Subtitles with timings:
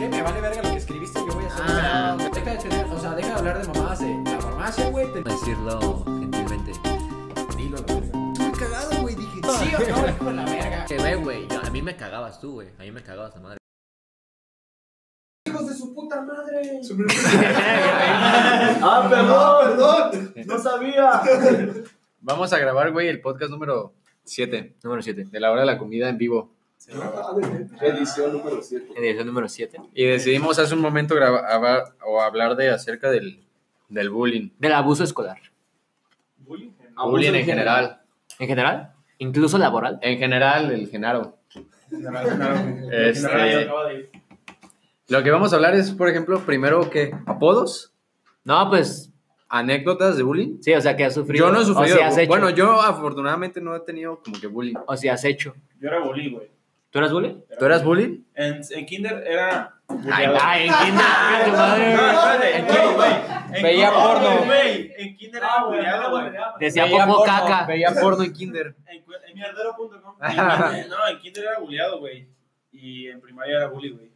[0.00, 0.08] qué?
[0.08, 1.64] Me vale verga lo que escribiste, yo voy a hacer.
[1.68, 2.16] Ah.
[2.32, 5.12] Deja de tener, o sea, deja de hablar de mamadas de la farmacia, güey.
[5.12, 5.22] Te...
[5.22, 6.72] Decirlo gentilmente.
[7.56, 8.32] Dilo, la verga.
[8.32, 9.40] Estuve cagado, güey, dije.
[9.42, 10.84] Sí o no, hijo de la verga.
[10.86, 11.48] Que ve, güey.
[11.62, 12.68] A mí me cagabas tú, güey.
[12.78, 13.58] A mí me cagabas la madre.
[15.46, 16.80] Hijos de su puta madre.
[18.82, 21.20] Ah, perdón, no sabía.
[22.20, 23.92] Vamos a grabar, güey, el podcast número
[24.24, 25.26] 7 Número 7.
[25.30, 26.50] de la hora de la comida en vivo.
[26.88, 28.92] Edición número 7.
[28.96, 29.78] Edición número 7.
[29.94, 33.44] Y decidimos hace un momento grabar o hablar de acerca del,
[33.88, 34.48] del bullying.
[34.58, 35.38] Del abuso escolar.
[36.38, 36.70] Bullying.
[36.96, 38.00] bullying en general.
[38.38, 38.92] ¿En general?
[39.18, 39.98] ¿Incluso laboral?
[40.00, 41.36] En general, el Genaro.
[42.92, 43.68] Este,
[45.08, 47.92] lo que vamos a hablar es, por ejemplo, primero que apodos,
[48.44, 49.12] No, pues,
[49.48, 50.58] anécdotas de bullying.
[50.62, 51.46] sí, o sea, que has sufrido.
[51.46, 51.96] Yo no he sufrido.
[51.96, 52.28] O si has hecho.
[52.28, 54.76] bueno, yo afortunadamente no he tenido como que bullying.
[54.86, 55.52] O si has hecho.
[55.80, 56.59] Yo era bully, güey.
[56.90, 57.40] ¿Tú eras bullying?
[57.58, 58.24] ¿Tú eras bullying?
[58.34, 59.76] En, en kinder era...
[60.10, 61.04] Ay, ay, en kinder,
[61.44, 61.94] chinga tu madre.
[61.94, 63.10] No, espérate, En kinder, güey.
[63.52, 64.44] En Veía kinder, porno.
[64.46, 64.92] güey.
[64.96, 66.32] En kinder era bulleado, güey.
[66.58, 67.66] Decía Veía popo porno, caca.
[67.66, 68.74] Veía porno en kinder.
[68.86, 70.16] En en mierdero.com.
[70.88, 72.28] No, en kinder era bulleado, güey.
[72.72, 74.10] Y en primaria era bully, güey.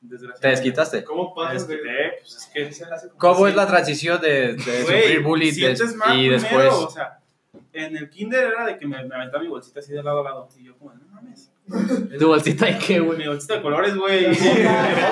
[0.00, 0.40] Desgraciadamente.
[0.40, 1.04] ¿Te desquitaste?
[1.04, 3.08] ¿Cómo pasas de desquité, pues es que...
[3.18, 6.72] ¿Cómo es la transición de, de Güey, sufrir bullying y primero, después?
[6.72, 7.18] O sea,
[7.72, 10.24] en el kinder era de que me, me aventaba mi bolsita así de lado a
[10.24, 10.48] lado.
[10.58, 11.52] Y yo como, no mames.
[12.18, 13.18] ¿Tu bolsita de qué, güey?
[13.18, 14.26] Mi bolsita de colores, güey.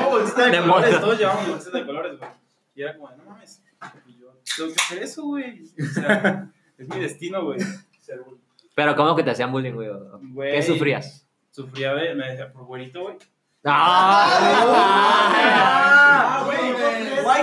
[0.01, 0.91] No, bolsita de, De colores.
[0.93, 1.01] moto.
[1.01, 2.31] Todos llevamos bolsita de colores, güey.
[2.75, 3.63] Y era como, no mames.
[4.07, 5.63] Y yo, tengo que hacer eso, güey.
[5.81, 7.59] O sea, es mi destino, güey.
[8.75, 9.89] Pero, ¿cómo que te hacían bullying, güey?
[9.89, 10.53] ¿O Güey.
[10.53, 11.27] ¿Qué sufrías?
[11.51, 13.17] Sufría de, me decía, por güerito, güey.
[13.65, 15.05] ¡Ah!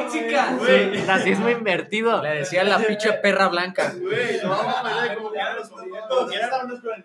[0.04, 0.56] White chica.
[0.58, 1.06] Güey.
[1.06, 2.22] Racismo invertido.
[2.22, 3.94] Le decía la pinche perra blanca.
[4.00, 5.56] Güey, no, era como que era,
[6.08, 6.50] como que era,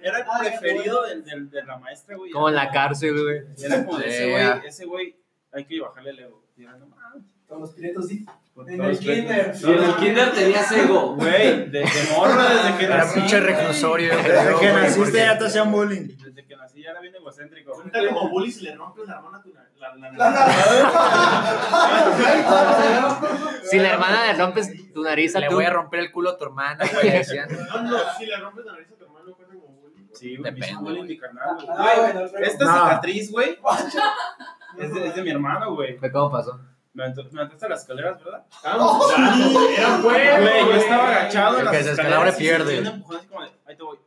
[0.02, 2.30] era el preferido del, de la maestra, güey.
[2.30, 3.42] Como en la cárcel, güey.
[3.62, 5.16] Era como de ese güey, ese güey,
[5.52, 6.44] hay que bajarle el ego.
[7.48, 8.24] Con los prietos, sí.
[8.68, 9.54] En el kinder.
[9.62, 11.14] No, en el no, kinder tenías ego.
[11.16, 11.84] Güey, de, de
[12.16, 13.20] morro desde que Era nací.
[13.20, 14.16] pinche reclusorio.
[14.16, 16.08] Desde que naciste ya te hacían bullying.
[16.16, 17.72] Desde que nací ya era bien egocéntrico.
[17.74, 20.10] Ahorita como bully si le rompes la mano a tu na- la, la,
[23.64, 26.44] Si la hermana le rompes tu nariz Le voy a romper el culo a tu
[26.44, 27.10] hermana, güey.
[27.10, 30.06] No, no, si le rompes la nariz a tu hermano cuenta como bullying.
[30.12, 31.68] Sí, me hizo Depende, bullying mi carnal, güey.
[31.78, 32.72] Ah, Esta No.
[32.84, 33.58] cicatriz, güey,
[34.78, 35.98] es de, es de mi hermano, güey.
[36.12, 36.60] ¿Cómo pasó?
[36.92, 38.44] Me aventó- me aventaste a las escaleras, ¿verdad?
[38.64, 40.02] Era bueno.
[40.02, 42.74] Güey, yo estaba agachado El en las que se escaleras escalabra y pierde.
[42.74, 43.98] sentí un empujón así como de, ahí te voy.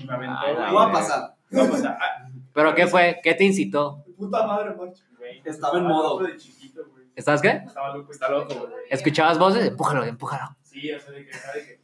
[0.00, 0.66] Y me aventó, la güey.
[0.66, 1.34] No va a pasar.
[1.50, 3.20] No, o sea, ah, ¿Pero qué fue?
[3.22, 4.04] ¿Qué te incitó?
[4.18, 5.02] Puta madre, macho.
[5.18, 6.18] güey, Estaba en modo.
[6.18, 7.04] de chiquito, güey.
[7.16, 7.62] ¿Estás qué?
[7.66, 8.70] Estaba loco, está loco, güey.
[8.90, 9.64] ¿Escuchabas voces?
[9.66, 10.56] Empújalo, empújalo.
[10.62, 11.83] Sí, o sea, de que, ¿sabes que?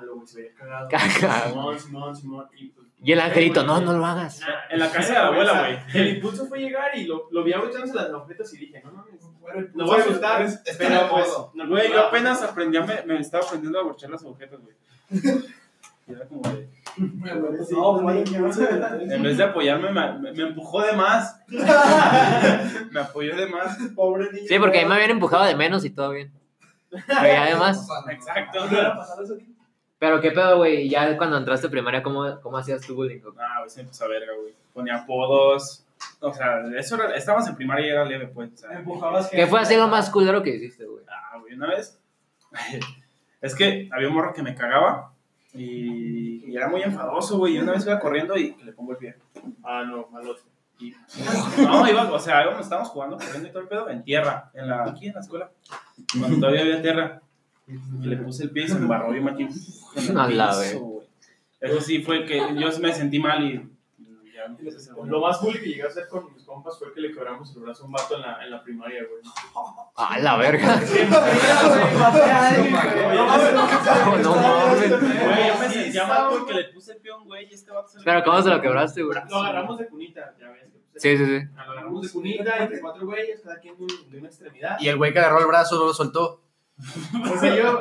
[0.00, 0.88] Ey, empújalo, güey, se veía cagado.
[0.90, 1.48] Caca.
[1.48, 2.46] Simón, Simón, Simón.
[2.56, 4.40] Y, pues, Y el angelito, no, no lo hagas.
[4.70, 5.78] En la casa de la abuela, güey.
[5.94, 9.20] El impulso fue llegar y lo, lo vi aventándose las objetos y dije, no mames,
[9.40, 10.46] Bueno, lo voy a asustar.
[10.78, 14.22] Pero pues, no, güey, yo apenas aprendí a me, me estaba aprendiendo a borchar las
[14.22, 14.76] agujetas, güey.
[16.08, 16.68] Y era como de,
[17.70, 21.36] No, güey, en vez de apoyarme, me, me- empujó de más.
[22.90, 23.78] me apoyó de más.
[23.94, 24.46] Pobre niño.
[24.48, 26.32] Sí, porque a mí me habían empujado de menos y todo bien.
[26.90, 27.86] Pero ya además.
[28.10, 28.58] Exacto.
[28.60, 29.54] ¿No hubiera pasado eso ti?
[30.00, 30.88] Pero qué pedo, güey.
[30.88, 33.20] Ya cuando entraste a primaria, ¿cómo, cómo hacías tu bullying?
[33.38, 34.54] Ah, güey, se empezó a verga, güey.
[34.72, 35.84] Ponía apodos.
[36.20, 38.50] O sea, eso era, estábamos en primaria y era leve, pues.
[38.54, 38.78] o sea.
[38.78, 41.04] Empujabas ¿Qué fue así lo más culero que hiciste, güey?
[41.06, 42.00] Ah, güey, una vez.
[43.42, 45.14] Es que había un morro que me cagaba
[45.54, 47.56] y, y era muy enfadoso, güey.
[47.56, 49.16] Y una vez iba corriendo y le pongo el pie.
[49.64, 50.42] Ah, no, malote.
[50.78, 50.94] Y,
[51.62, 54.68] no, iba, o sea, íbamos, estábamos jugando, corriendo y todo el pedo en tierra, en
[54.68, 55.50] la, aquí en la escuela.
[56.18, 57.22] Cuando todavía había tierra.
[58.00, 59.48] Y le puse el pie y se me embarró bien machín.
[60.16, 60.78] A la piso, vez.
[61.60, 63.68] Eso sí fue que yo me sentí mal y
[65.04, 67.62] Lo más bully que llegué a hacer con mis compas fue que le quebramos el
[67.62, 69.22] brazo a un vato en la, en la primaria, güey.
[69.96, 70.80] Ah, la verga.
[73.14, 74.88] No, No mames.
[74.88, 77.70] Güey, yo me sentía mal porque le puse el pie a un güey y este
[77.70, 79.18] vato se Pero ¿cómo se lo quebraste, güey?
[79.28, 80.70] Lo agarramos de cunita, ya ves.
[80.96, 81.46] Sí, sí, sí.
[81.54, 84.76] Lo agarramos de cunita entre cuatro güeyes, cada quien de una extremidad.
[84.80, 86.42] Y el güey que agarró el brazo no lo soltó.
[87.32, 87.80] O sea, yo,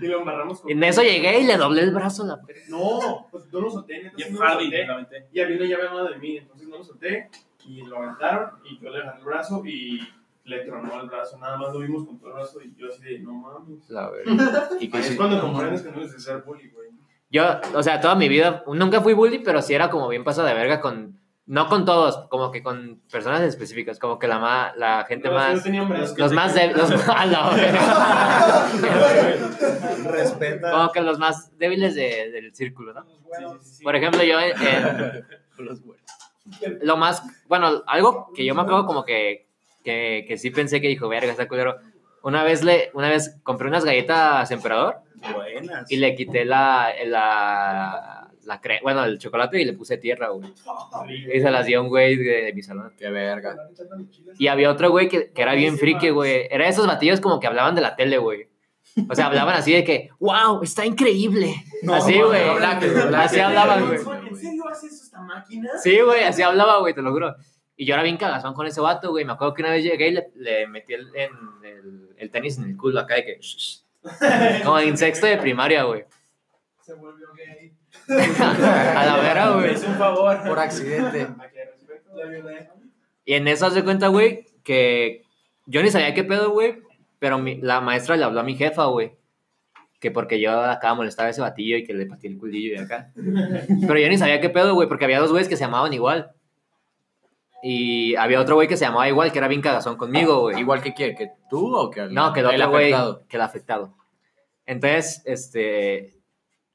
[0.00, 0.70] y lo embarramos con.
[0.70, 2.40] En eso llegué y le doblé el brazo a la.
[2.68, 4.86] No, pues no lo solté, neta, Jeff no lo Hardy, solté.
[4.86, 5.26] la aventé.
[5.32, 7.30] Y había una llave al lado de mí, entonces no lo solté.
[7.66, 10.00] Y lo aventaron y yo le agarré el brazo y
[10.44, 11.38] le tronó el brazo.
[11.38, 13.88] Nada más lo vimos con todo el brazo y yo así de, no mames.
[13.88, 14.68] La verga.
[14.80, 15.16] Y que es sí.
[15.16, 16.88] cuando comprendes que no es de ser bully, güey.
[17.30, 17.44] Yo,
[17.74, 20.52] o sea, toda mi vida, nunca fui bully, pero sí era como bien paso de
[20.52, 25.04] verga con, no con todos, como que con personas específicas, como que la, ma- la
[25.04, 26.16] gente No, más, yo tenía hombres.
[26.16, 28.66] los más débiles, los a la verga.
[30.04, 30.70] Respeta.
[30.70, 33.04] como que los más débiles de- del círculo, ¿no?
[33.04, 33.84] Sí, sí.
[33.84, 35.26] Por ejemplo, yo en, en-
[36.82, 39.46] lo más, bueno, algo que yo me acuerdo como que,
[39.84, 41.76] que, que sí pensé que dijo, verga, está culero.
[42.22, 44.98] Una vez, le, una vez compré unas galletas emperador
[45.34, 45.90] Buenas.
[45.90, 50.52] y le quité la, la, la cre- bueno, el chocolate y le puse tierra, güey.
[51.34, 52.92] Y se las dio un güey de, de mi salón.
[52.98, 53.56] Qué verga.
[54.38, 56.48] Y había otro güey que, que era bien friki, güey.
[56.50, 58.48] Era esos batillos como que hablaban de la tele, güey.
[59.08, 61.54] O sea, hablaban así de que, wow, está increíble.
[61.90, 62.42] así, güey.
[63.14, 63.98] Así hablaban, güey.
[64.28, 65.70] ¿En serio hace eso esta máquina?
[65.82, 67.34] Sí, güey, así hablaba, güey, te lo juro.
[67.74, 69.24] Y yo era bien cagazón con ese vato, güey.
[69.24, 71.30] Me acuerdo que una vez llegué y le, le metí el, en
[71.64, 73.40] el, el tenis en el culo acá de que...
[74.64, 76.04] Como en sexto de primaria, güey.
[76.82, 77.71] Se volvió gay.
[78.08, 79.72] A la vera, güey.
[79.74, 80.42] hizo un favor.
[80.46, 81.26] Por accidente.
[83.24, 85.22] Y en eso se cuenta, güey, que
[85.66, 86.82] yo ni sabía qué pedo, güey.
[87.20, 89.12] Pero mi- la maestra le habló a mi jefa, güey.
[90.00, 92.78] Que porque yo acá molestaba a ese batillo y que le pateé el culillo y
[92.78, 93.12] acá.
[93.14, 96.32] Pero yo ni sabía qué pedo, güey, porque había dos güeyes que se llamaban igual.
[97.62, 100.58] Y había otro güey que se llamaba igual, que era bien cagazón conmigo, güey.
[100.58, 102.92] Igual que quién, que tú o que el, No, que el otro güey,
[103.28, 103.94] que el afectado.
[104.66, 106.12] Entonces, este,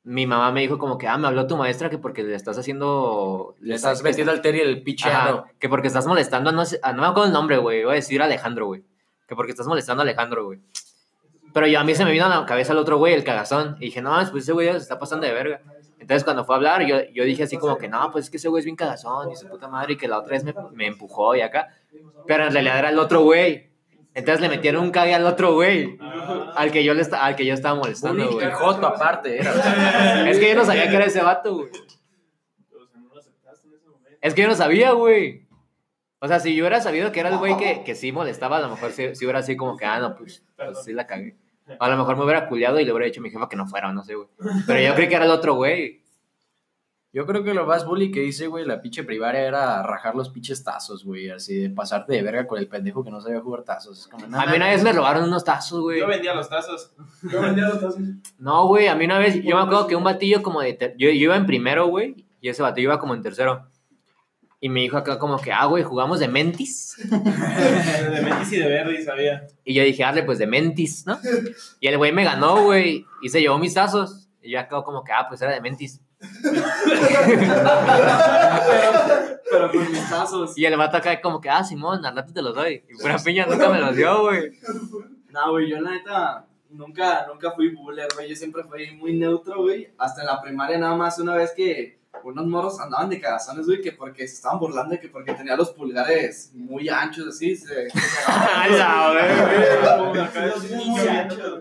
[0.10, 2.58] mi mamá me dijo como que, ah, me habló tu maestra que porque le estás
[2.58, 3.56] haciendo...
[3.60, 4.84] Le estás metiendo al Terry el.
[5.10, 7.84] Ajá, que porque estás molestando, a no, sé, a- no me acuerdo el nombre, güey,
[7.84, 8.84] voy a decir Alejandro, güey.
[9.28, 10.60] Que porque estás molestando a Alejandro, güey.
[11.54, 13.76] Pero yo a mí se me vino a la cabeza el otro güey, el cagazón.
[13.80, 15.62] Y dije, no, pues ese güey se está pasando de verga.
[16.00, 18.38] Entonces cuando fue a hablar, yo, yo dije así como que, no, pues es que
[18.38, 20.54] ese güey es bien cagazón y su puta madre y que la otra vez me,
[20.72, 21.68] me empujó y acá.
[22.26, 23.70] Pero en realidad era el otro güey.
[24.18, 25.96] Entonces le metieron un cague al otro güey.
[26.56, 28.48] Al que yo, le al que yo estaba molestando, güey.
[28.48, 30.28] y joto aparte era.
[30.28, 31.70] Es que yo no sabía que era ese vato, güey.
[31.70, 34.18] O sea, no lo aceptaste en ese momento.
[34.20, 35.46] Es que yo no sabía, güey.
[36.18, 38.62] O sea, si yo hubiera sabido que era el güey que, que sí molestaba, a
[38.62, 41.38] lo mejor sí, sí hubiera así como que, ah, no, pues, pues sí la cagué.
[41.80, 43.68] A lo mejor me hubiera culiado y le hubiera dicho a mi jefa que no
[43.68, 44.30] fuera, o no sé, güey.
[44.66, 46.02] Pero yo creí que era el otro güey.
[47.14, 50.30] Yo creo que lo más bully que hice, güey, la pinche primaria era rajar los
[50.30, 51.30] pinches tazos, güey.
[51.30, 54.02] Así de pasarte de verga con el pendejo que no sabía jugar tazos.
[54.02, 56.00] Es como, no, A mí una vez me robaron unos tazos, güey.
[56.00, 56.92] Yo vendía los tazos.
[57.32, 57.98] Yo vendía los tazos.
[58.38, 60.74] No, güey, a mí una vez, yo me acuerdo que un batillo como de...
[60.74, 63.68] ter- Yo, yo iba en primero, güey, y ese batillo iba como en tercero.
[64.60, 66.98] Y me dijo acá como que, ah, güey, jugamos de mentis.
[67.10, 69.48] De Metis y de Verdi, sabía.
[69.64, 71.18] Y yo dije, dale, pues de mentis, ¿no?
[71.80, 74.30] Y el güey me ganó, güey, y se llevó mis tazos.
[74.42, 76.02] Y yo acá como que, ah, pues era de mentis.
[79.50, 80.58] Pero con mis tazos.
[80.58, 82.84] Y el vato acá como que, ah, Simón, al rato te los doy.
[82.90, 84.52] Y pura piña nunca me los dio, güey.
[85.30, 88.30] No, güey, yo la neta nunca, nunca fui buller, güey.
[88.30, 89.90] Yo siempre fui muy neutro, güey.
[89.98, 93.82] Hasta en la primaria nada más una vez que unos morros andaban de cagazones, güey,
[93.82, 97.88] que porque se estaban burlando de que porque tenía los pulgares muy anchos, así, se...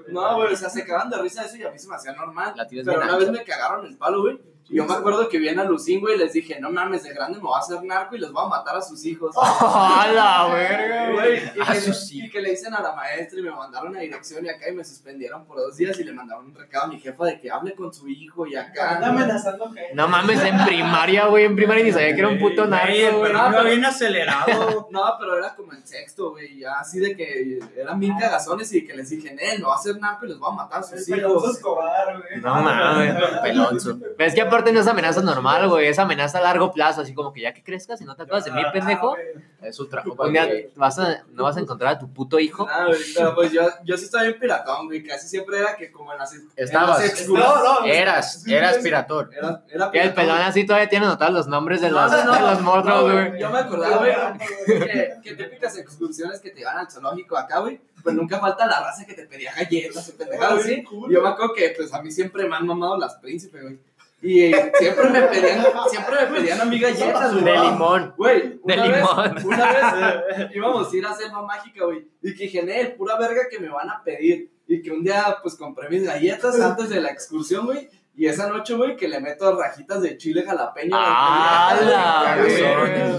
[0.08, 1.96] No, güey, o sea, se cagaban de risa de eso y a mí se me
[1.96, 2.54] hacía normal.
[2.56, 4.55] La tienes Pero una vez me cagaron el palo, güey.
[4.68, 7.12] Y yo me acuerdo que vi a Lucín, güey, y les dije, no mames, de
[7.14, 9.34] grande me voy a hacer narco y les voy a matar a sus hijos.
[9.40, 13.38] ¡A la verga, Güey, y, A que, sus y que le dicen a la maestra
[13.38, 16.12] y me mandaron a dirección y acá y me suspendieron por dos días y le
[16.12, 18.96] mandaron un recado a mi jefa de que hable con su hijo y acá.
[18.96, 19.94] Anda amenazando gente.
[19.94, 21.44] No mames, en primaria, güey.
[21.44, 23.32] En primaria ni sabía que era un puto narco, güey.
[23.32, 24.88] pero iba bien acelerado.
[24.96, 28.86] No, pero era como en sexto, güey, ya así de que eran bien cagazones y
[28.86, 30.82] que les dije, Nel, me voy a hacer narco y les voy a matar a
[30.82, 31.56] sus El Peloso hijos.
[31.56, 32.40] Escobar, güey.
[32.40, 33.14] No mames.
[33.42, 33.98] Pelonzo.
[34.18, 35.86] Es que aparte no es amenaza normal, güey.
[35.86, 37.02] Es amenaza a largo plazo.
[37.02, 39.16] Así como que ya que crezcas y no te acuerdas de mí, pendejo.
[39.62, 40.14] Es un trauma.
[40.24, 42.66] Un día vas a, no vas a encontrar a tu puto hijo.
[42.70, 45.90] Ah, güey, pero pues yo, yo sí estaba bien piratón, güey, casi siempre era que
[45.90, 47.00] como en las, en Estabas.
[47.00, 49.30] las excursiones- No, no, Eras, eras pirator.
[49.36, 50.14] Era, era Que el piratón.
[50.14, 52.34] pelón así todavía tiene anotados los nombres de los, No, no, no.
[52.34, 53.40] de los No, monstruos, güey.
[53.40, 54.12] Yo me acordaba, güey,
[54.66, 58.80] que, que típicas excursiones que te iban al zoológico acá, güey, pues nunca falta la
[58.80, 60.84] raza que te pedía galletas o pendejadas así.
[61.10, 63.78] Yo me acuerdo que, pues, a mí siempre me han mamado las príncipes, güey.
[64.22, 67.44] Y eh, siempre me pedían, siempre me pedían a mí galletas, güey.
[67.44, 68.14] De limón.
[68.16, 69.46] Güey, De vez, limón.
[69.46, 69.84] una vez
[70.38, 72.08] eh, íbamos a ir a Selva Mágica, güey.
[72.22, 74.50] Y que dije, "Nel, pura verga que me van a pedir.
[74.66, 77.88] Y que un día, pues, compré mis galletas antes de la excursión, güey.
[78.16, 80.96] Y esa noche, güey, que le meto rajitas de chile jalapeño.
[80.98, 82.36] ¡Ah, la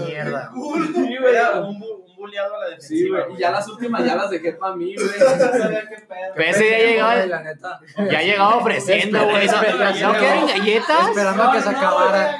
[0.04, 0.50] mierda.
[0.52, 1.36] Sí, güey.
[1.64, 2.78] Un, a la defensiva.
[2.78, 3.36] Sí, güey.
[3.36, 5.08] Y ya las últimas ya las dejé para mí, güey.
[6.34, 7.80] Pero ese ya llegaba, La neta.
[8.10, 9.46] ya llegaba ofreciendo, güey.
[9.46, 11.08] No, Espera, ¿no quieren galletas?
[11.08, 12.38] Esperando a que se acabara.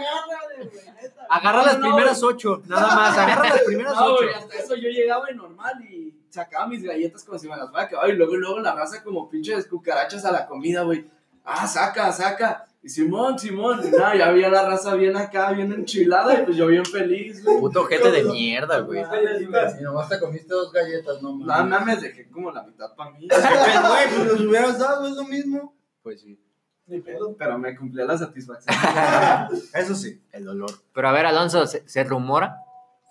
[1.31, 3.19] Agarra las No, no, primeras ocho, nada más.
[3.19, 4.25] Agarra las primeras No, ocho.
[4.25, 7.69] güey, hasta eso yo llegaba y normal y sacaba mis galletas como si me las
[7.71, 8.09] fuera a acabar.
[8.09, 11.07] Y luego, luego la raza como pinches cucarachas a la comida, güey.
[11.45, 12.67] Ah, saca, saca.
[12.89, 13.81] Y Simón, Simón.
[13.87, 17.45] Y nada, ya había la raza bien acá, bien enchilada y pues yo bien feliz,
[17.45, 17.59] güey.
[17.59, 19.03] Puto gente de mierda, güey.
[19.03, 21.69] Y nomás te comiste dos galletas, no No mames.
[21.69, 23.29] mames, dejé como la mitad para mí.
[23.29, 25.75] Güey, pues los hubieras dado, es lo mismo.
[26.03, 26.41] Pues sí.
[26.87, 27.37] Ni pedo.
[27.37, 28.75] pero me cumplió la satisfacción.
[29.75, 30.71] Eso sí, el dolor.
[30.95, 32.57] Pero a ver, Alonso, se, se rumora,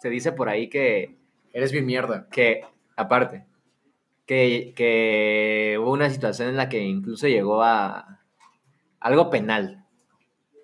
[0.02, 1.20] se dice por ahí que,
[1.54, 2.26] Eres bien mierda.
[2.32, 2.62] que
[2.96, 3.46] aparte,
[4.26, 8.17] que, que hubo una situación en la que incluso llegó a
[9.00, 9.84] algo penal.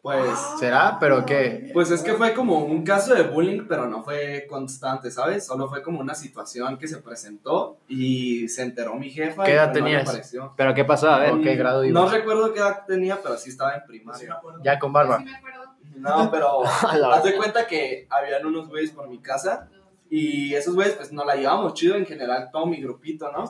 [0.02, 0.98] Pues, ¿Será?
[1.00, 1.70] ¿Pero qué?
[1.74, 5.46] pues es que fue como un caso de bullying, pero no fue constante, ¿sabes?
[5.46, 9.46] Solo fue como una situación que se presentó y se enteró mi jefa.
[9.46, 10.12] ¿Qué y edad pues no le tenías?
[10.12, 10.54] pareció.
[10.58, 11.10] ¿Pero qué pasó?
[11.10, 11.30] A ver.
[11.30, 12.12] ¿Por qué grado No ibas?
[12.12, 14.42] recuerdo qué edad tenía, pero sí estaba en primaria.
[14.62, 15.20] Ya con barba.
[15.20, 15.63] Sí me acuerdo.
[15.96, 16.66] No, pero
[17.13, 19.70] haz de cuenta que habían unos güeyes por mi casa
[20.10, 23.46] y esos güeyes pues nos la llevamos chido en general, todo mi grupito, ¿no?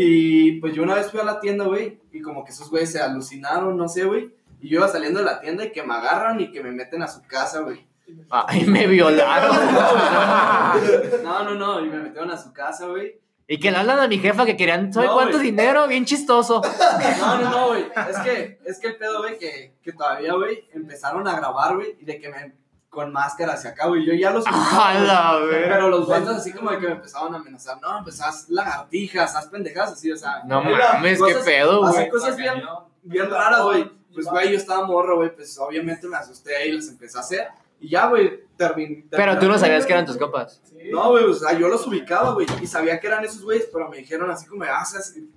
[0.00, 2.92] Y pues yo una vez fui a la tienda, güey, y como que esos güeyes
[2.92, 4.32] se alucinaron, no sé, güey.
[4.60, 7.02] Y yo iba saliendo de la tienda y que me agarran y que me meten
[7.02, 7.84] a su casa, güey.
[8.30, 9.56] Ay, me violaron.
[11.24, 13.18] No, no, no, y me metieron a su casa, güey.
[13.48, 15.88] y que le hablan a mi jefa que querían, ¿sabe No, cuánto dinero?
[15.88, 16.62] Bien chistoso.
[17.20, 17.86] No, no, no, güey.
[18.08, 21.96] Es que, es que el pedo, güey, que, que todavía, güey, empezaron a grabar, güey,
[22.00, 22.52] y de que me.
[22.90, 24.04] Con máscara hacia acá, güey.
[24.06, 24.44] Yo ya los.
[24.48, 25.74] A la verga.
[25.74, 27.78] Pero los vatos así como de que me empezaban a amenazar.
[27.80, 30.42] No, pues haz lagartijas, haz pendejadas así, o sea.
[30.44, 32.08] No mames, qué cosas- pedo, Así güey.
[32.10, 32.62] cosas bien,
[33.02, 33.90] bien raras, güey.
[34.14, 37.48] Pues, güey, yo estaba morro, güey, pues obviamente me asusté y les empecé a hacer.
[37.80, 39.06] Y ya, güey, terminé.
[39.10, 40.60] Pero tú no sabías que eran tus copas.
[40.64, 40.90] Sí.
[40.90, 43.88] No, güey, o sea, yo los ubicaba, güey, y sabía que eran esos güeyes, pero
[43.88, 44.82] me dijeron así como, ah,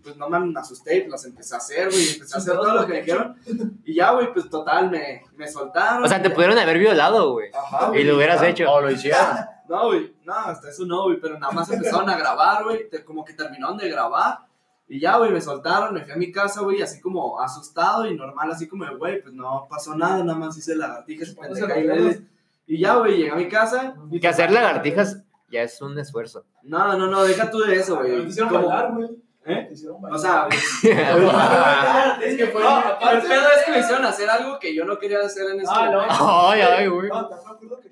[0.03, 2.86] pues no me asusté, y las empecé a hacer, güey, empecé a hacer todo lo
[2.86, 3.38] que me dijeron,
[3.86, 6.03] y ya, güey, pues total, me, me soltaron.
[6.03, 7.51] O sea, te pudieron haber violado, güey.
[7.53, 8.03] Ajá, Y güey.
[8.05, 8.71] lo hubieras hecho.
[8.71, 9.21] O lo hicieron.
[9.69, 13.24] No, güey, no, hasta eso no, güey, pero nada más empezaron a grabar, güey, como
[13.24, 14.39] que terminaron de grabar,
[14.93, 18.15] y ya, güey, me soltaron, me fui a mi casa, güey, así como asustado y
[18.15, 21.33] normal, así como, de, güey, pues no pasó nada, nada más hice lagartijas
[22.67, 23.95] y ya, güey, llegué a mi casa.
[24.12, 26.45] y Que hacer lagartijas ya es un esfuerzo.
[26.63, 28.27] No, no, no, deja tú de eso, Te güey.
[28.27, 29.10] hicieron Como- bailar, güey.
[29.43, 29.65] ¿Eh?
[29.69, 30.48] Te hicieron O sea,
[32.24, 32.62] es que fue.
[32.62, 32.79] No,
[33.12, 35.71] el pedo es que me hicieron hacer algo que yo no quería hacer en ese
[35.74, 35.93] Ah, no.
[36.01, 36.15] momento.
[36.50, 37.10] Ay, ay, güey.
[37.10, 37.89] No, me acuerdo que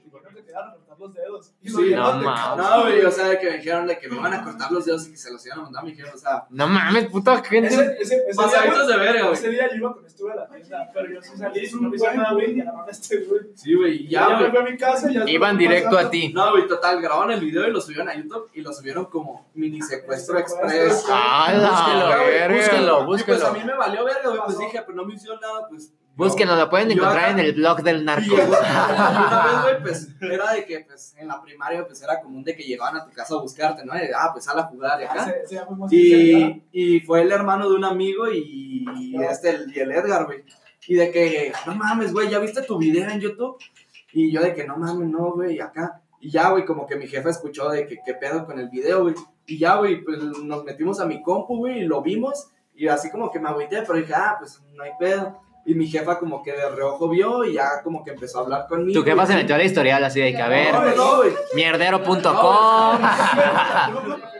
[0.49, 1.51] te dijeron que te iban a cortar los dedos.
[1.61, 2.65] Y Sí, no mames.
[2.65, 4.85] No, güey, o sea, de que me dijeron de que me iban a cortar los
[4.85, 7.41] dedos y que se los iban a mandar mi jefe, o sea, No mames, puta
[7.43, 7.67] gente.
[7.67, 10.35] Ese, ese, ese pasaditos día, de verga, güey, ese día yo iba con estuve a
[10.35, 13.17] la tienda, pero yo sí salí y no me hice nada, güey, y a este
[13.23, 13.41] güey.
[13.55, 14.49] Sí, güey, y Y ya, ya me güey.
[14.51, 16.33] fui a mi casa y ya Iban directo a ti.
[16.33, 19.49] No, güey, total, grabaron el video y lo subieron a YouTube y lo subieron como
[19.53, 21.05] mini secuestro express.
[21.11, 22.55] A la Búsquenlo, verga.
[22.57, 23.53] búsquenlo, Y pues a búsquenlo.
[23.53, 25.93] mí me valió verga, güey, pues dije, pues no me hicieron nada, pues.
[26.27, 28.23] Búsquenlo, lo pueden encontrar acá- en el blog del narco.
[28.23, 32.43] y una vez, güey, pues era de que, pues en la primaria, pues era común
[32.43, 33.93] de que llegaban a tu casa a buscarte, ¿no?
[33.93, 35.33] De, ah, pues sal a jugar de acá.
[35.67, 39.79] Fuimos sinceros, Y, y fue el hermano de un amigo y, y este, el, y
[39.79, 40.43] el Edgar, güey.
[40.87, 43.57] Y de que, no mames, güey, ¿ya viste tu video en YouTube?
[44.11, 46.01] Y yo de que, no mames, no, güey, acá.
[46.19, 49.03] Y ya, güey, como que mi jefa escuchó de que, qué pedo con el video,
[49.03, 49.15] güey.
[49.45, 52.49] Y ya, güey, pues nos metimos a mi compu, güey, y lo vimos.
[52.75, 55.39] Y así como que me agüité, pero dije, ah, pues no hay pedo.
[55.65, 58.65] Y mi jefa como que de reojo vio y ya como que empezó a hablar
[58.67, 58.99] conmigo.
[59.01, 61.17] Tu jefa se metió a la historial así de que, a No, ver, no, no,
[61.17, 61.31] güey.
[61.53, 62.99] mierdero.com.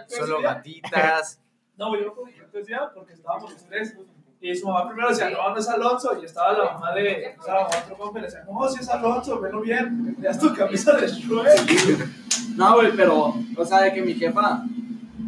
[0.07, 1.39] Solo gatitas.
[1.77, 3.95] No, güey, yo perfecto ese día porque estábamos los tres.
[4.41, 6.17] Y su mamá primero decía, no, no es Alonso.
[6.21, 8.69] Y estaba la mamá de, estaba la mamá de otro compa y le decía, no,
[8.69, 10.15] si es Alonso, velo bien.
[10.19, 12.07] Le das tu camisa de Shrek.
[12.55, 14.63] No, güey, pero, o sea, de que mi jefa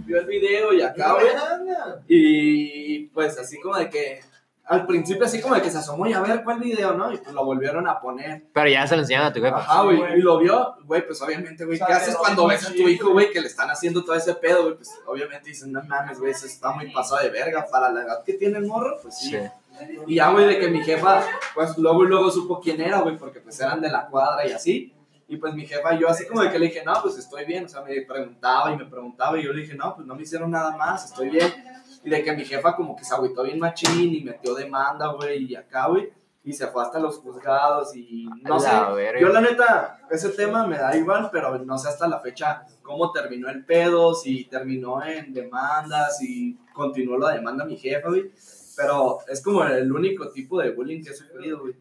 [0.05, 1.27] vio el video y acá, güey.
[2.07, 4.21] Y pues así como de que,
[4.65, 7.12] al principio así como de que se asomó y a ver cuál video, ¿no?
[7.12, 8.44] Y pues lo volvieron a poner.
[8.53, 9.58] Pero ya se lo enseñaron a tu jefa.
[9.58, 9.98] Ajá, güey.
[9.98, 10.20] güey.
[10.20, 12.88] Y lo vio, güey, pues obviamente, güey, O sea, ¿qué haces cuando ves a tu
[12.88, 13.25] hijo, güey.
[13.25, 14.75] güey, que le están haciendo todo ese pedo, güey?
[14.75, 18.24] Pues obviamente dicen, no mames, güey, eso está muy pasado de verga para la edad
[18.24, 19.32] que tiene el morro, pues sí.
[19.32, 19.38] Sí.
[20.08, 21.24] Y ya, güey, de que mi jefa,
[21.56, 24.51] pues luego y luego supo quién era, güey, porque pues eran de la cuadra y
[24.51, 24.94] así.
[25.27, 27.65] Y pues mi jefa, yo así como de que le dije, no, pues estoy bien,
[27.65, 30.24] o sea, me preguntaba y me preguntaba y yo le dije, no, pues no me
[30.24, 31.51] hicieron nada más, estoy bien.
[32.03, 35.46] Y de que mi jefa como que se agüitó bien machín y metió demanda, güey,
[35.46, 36.12] y acá, güey,
[36.43, 38.70] y se fue hasta los juzgados y no sé.
[39.20, 43.12] Yo la neta, ese tema me da igual, pero no sé hasta la fecha cómo
[43.12, 48.31] terminó el pedo, si terminó en demandas, si continuó la demanda mi jefa, güey.
[48.75, 51.75] Pero es como el único tipo de bullying que he sufrido, güey.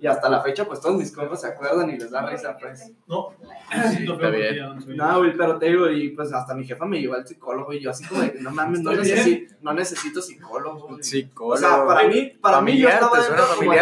[0.00, 2.92] Y hasta la fecha, pues todos mis compas se acuerdan y les da risa, pues.
[3.06, 3.32] No,
[3.70, 4.96] Está bien.
[4.96, 7.80] No, güey, pero te digo, y pues hasta mi jefa me llevó al psicólogo y
[7.80, 11.02] yo así como de que no mames, no, necesito, no necesito psicólogo, güey.
[11.02, 11.54] Psicólogo.
[11.54, 13.72] O sea, para mí, para mí yo estaba ¿te dentro como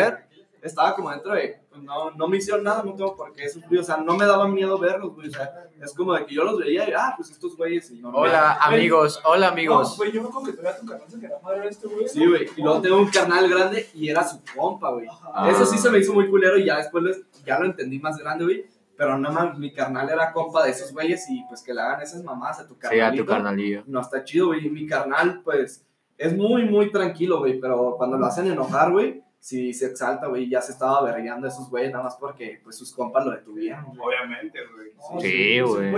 [0.62, 3.80] estaba como dentro de, pues no, no me hicieron nada, no tengo por qué sufrir,
[3.80, 5.50] o sea, no me daba miedo verlos, güey, o sea,
[5.82, 8.54] es como de que yo los veía y, ah, pues estos güeyes, y no Hola,
[8.60, 9.20] amigos.
[9.24, 9.96] Hola, No, amigos.
[9.96, 12.08] güey, yo me acuerdo que todavía tu canal se quedaba madre de este güey.
[12.08, 15.06] Sí, güey, y luego tengo un carnal grande y era su compa, güey.
[15.08, 15.50] Ajá.
[15.50, 18.18] Eso sí se me hizo muy culero y ya después les- ya lo entendí más
[18.18, 18.66] grande, güey.
[18.96, 22.02] Pero no mames, mi carnal era compa de esos güeyes y pues que le hagan
[22.02, 23.22] esas mamás a tu Sí, carnalito.
[23.22, 23.82] a tu carnalillo.
[23.86, 24.66] No está chido, güey.
[24.66, 27.60] Y mi carnal, pues, es muy, muy tranquilo, güey.
[27.60, 31.50] Pero cuando lo hacen enojar, güey, sí se exalta, güey, ya se estaba berreando a
[31.50, 33.86] esos güeyes nada más porque, pues, sus compas lo detuvieron.
[33.98, 34.88] Obviamente, güey.
[35.22, 35.90] Sí, güey.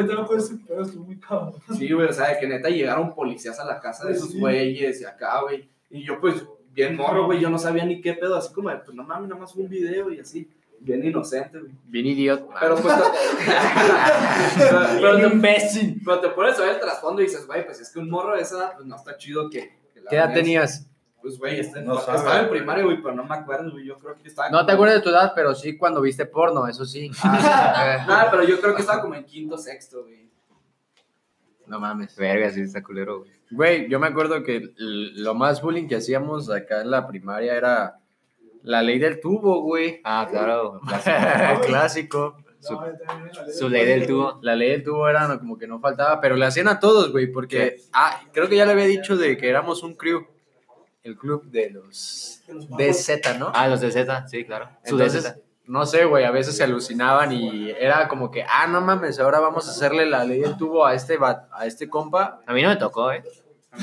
[1.76, 4.38] Sí, güey, o sea, de que neta llegaron policías a la casa de esos Sí.
[4.38, 5.68] güeyes y acá, güey.
[5.90, 8.76] Y yo, pues, bien morro, güey, yo no sabía ni qué pedo, así como, de,
[8.76, 11.72] pues, no mames, nada más fue un video y así, bien inocente, güey.
[11.86, 12.54] Bien idiota.
[12.60, 13.02] Pero, pues, te-
[14.58, 16.00] pero, pero te, imbécil.
[16.04, 18.36] pero te pones a ver el trasfondo y dices, güey, pues, es que un morro
[18.36, 19.72] de esa edad, pues, no está chido que...
[19.92, 20.86] que la ¿Qué edad tenías?
[21.22, 24.16] Pues, güey, este- No estaba en primaria, güey, pero no me acuerdo, güey, yo creo
[24.16, 24.48] que estaba...
[24.50, 27.10] No te acuerdas de tu edad, pero sí cuando viste porno, eso sí.
[27.22, 30.30] Ah, Nada, pero yo creo que estaba como en quinto, sexto, güey.
[31.66, 32.16] No mames.
[32.16, 33.30] Verga, sí está culero, güey.
[33.52, 37.96] Güey, yo me acuerdo que lo más bullying que hacíamos acá en la primaria era
[38.62, 40.00] la ley del tubo, güey.
[40.04, 40.80] Ah, claro.
[41.66, 42.36] Clásico.
[42.60, 42.82] Su- No,
[43.58, 44.38] Su ley del tubo.
[44.42, 47.10] La ley del tubo era no, como que no faltaba, pero le hacían a todos,
[47.10, 50.26] güey, porque, ah, creo que ya le había dicho de que éramos un crew,
[51.02, 53.50] el club de los DZ, ¿no?
[53.54, 54.68] Ah, los de Z, sí, claro.
[54.84, 55.40] Su Entonces, DZ.
[55.64, 59.40] no sé, güey, a veces se alucinaban y era como que, ah, no mames, ahora
[59.40, 62.68] vamos a hacerle la ley del tubo a este, a este compa, A mí no
[62.68, 63.22] me tocó, ¿eh?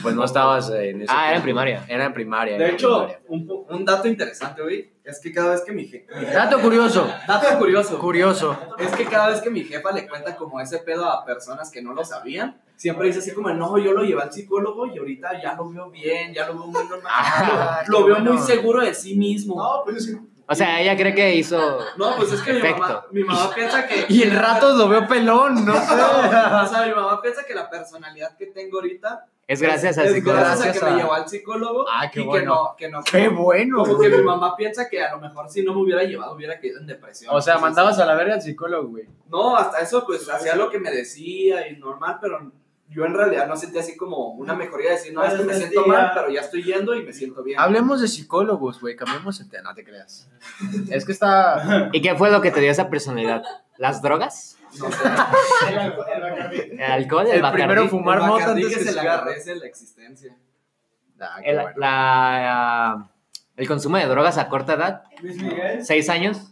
[0.01, 1.85] Pues no estabas en ese Ah, era en primaria.
[1.87, 2.57] Era en primaria.
[2.57, 3.19] De hecho, primaria.
[3.29, 6.13] un, un dato interesante, güey, es que cada vez que mi jefa...
[6.33, 7.97] Dato curioso, Dato curioso.
[7.99, 8.57] curioso.
[8.77, 11.81] Es que cada vez que mi jefa le cuenta como ese pedo a personas que
[11.81, 15.41] no lo sabían, siempre dice así como, no, yo lo llevé al psicólogo y ahorita
[15.41, 18.45] ya lo veo bien, ya lo veo muy normal, Ah, lo, lo veo muy bueno.
[18.45, 19.55] seguro de sí mismo.
[19.55, 20.17] No, pues sí.
[20.49, 21.57] O sea, ella cree que hizo.
[21.97, 24.05] No, pues es que mi mamá, mi mamá piensa que...
[24.07, 25.79] Y el rato lo veo pelón, no sé.
[25.93, 30.13] o sea, mi mamá piensa que la personalidad que tengo ahorita Es gracias al es
[30.13, 30.41] psicólogo.
[30.41, 32.75] gracias a que a- me llevó al psicólogo Ah, qué y bueno.
[32.77, 33.77] que no, que no Qué bueno.
[33.85, 34.19] como que güey.
[34.19, 36.85] mi mamá piensa que a lo mejor si no me hubiera llevado hubiera caído en
[36.87, 37.33] depresión.
[37.33, 39.05] O sea, Entonces, mandabas a la verga al psicólogo, güey.
[39.29, 42.51] No, hasta eso pues hacía lo que me decía y normal, pero
[42.89, 45.53] yo en realidad no sentía así como una mejoría de decir, no, es que me
[45.53, 47.59] siento mal, pero ya estoy yendo y me siento bien.
[47.59, 48.95] Hablemos de psicólogos, güey.
[48.97, 50.29] Cambiemos el tema, no te creas.
[50.89, 51.89] Es que está.
[51.93, 53.43] ¿Y qué fue lo que te dio esa personalidad?
[53.77, 54.56] ¿Las drogas?
[54.79, 54.87] No.
[55.69, 56.57] El alcohol, el Bacardí.
[56.59, 57.27] ¿El alcohol?
[57.27, 57.63] ¿El, El Bacardí?
[57.63, 60.37] primero fumar El mota antes que que se le agradece la existencia.
[61.19, 61.71] Ah, El, bueno.
[61.77, 63.09] la,
[63.55, 65.83] el consumo de drogas a corta edad, Luis Miguel.
[65.85, 66.51] seis años.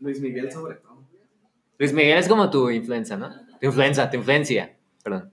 [0.00, 0.96] Luis Miguel sobre todo.
[1.78, 3.28] Luis Miguel es como tu influenza, ¿no?
[3.60, 4.74] Tu influenza, tu influencia.
[5.02, 5.32] Perdón.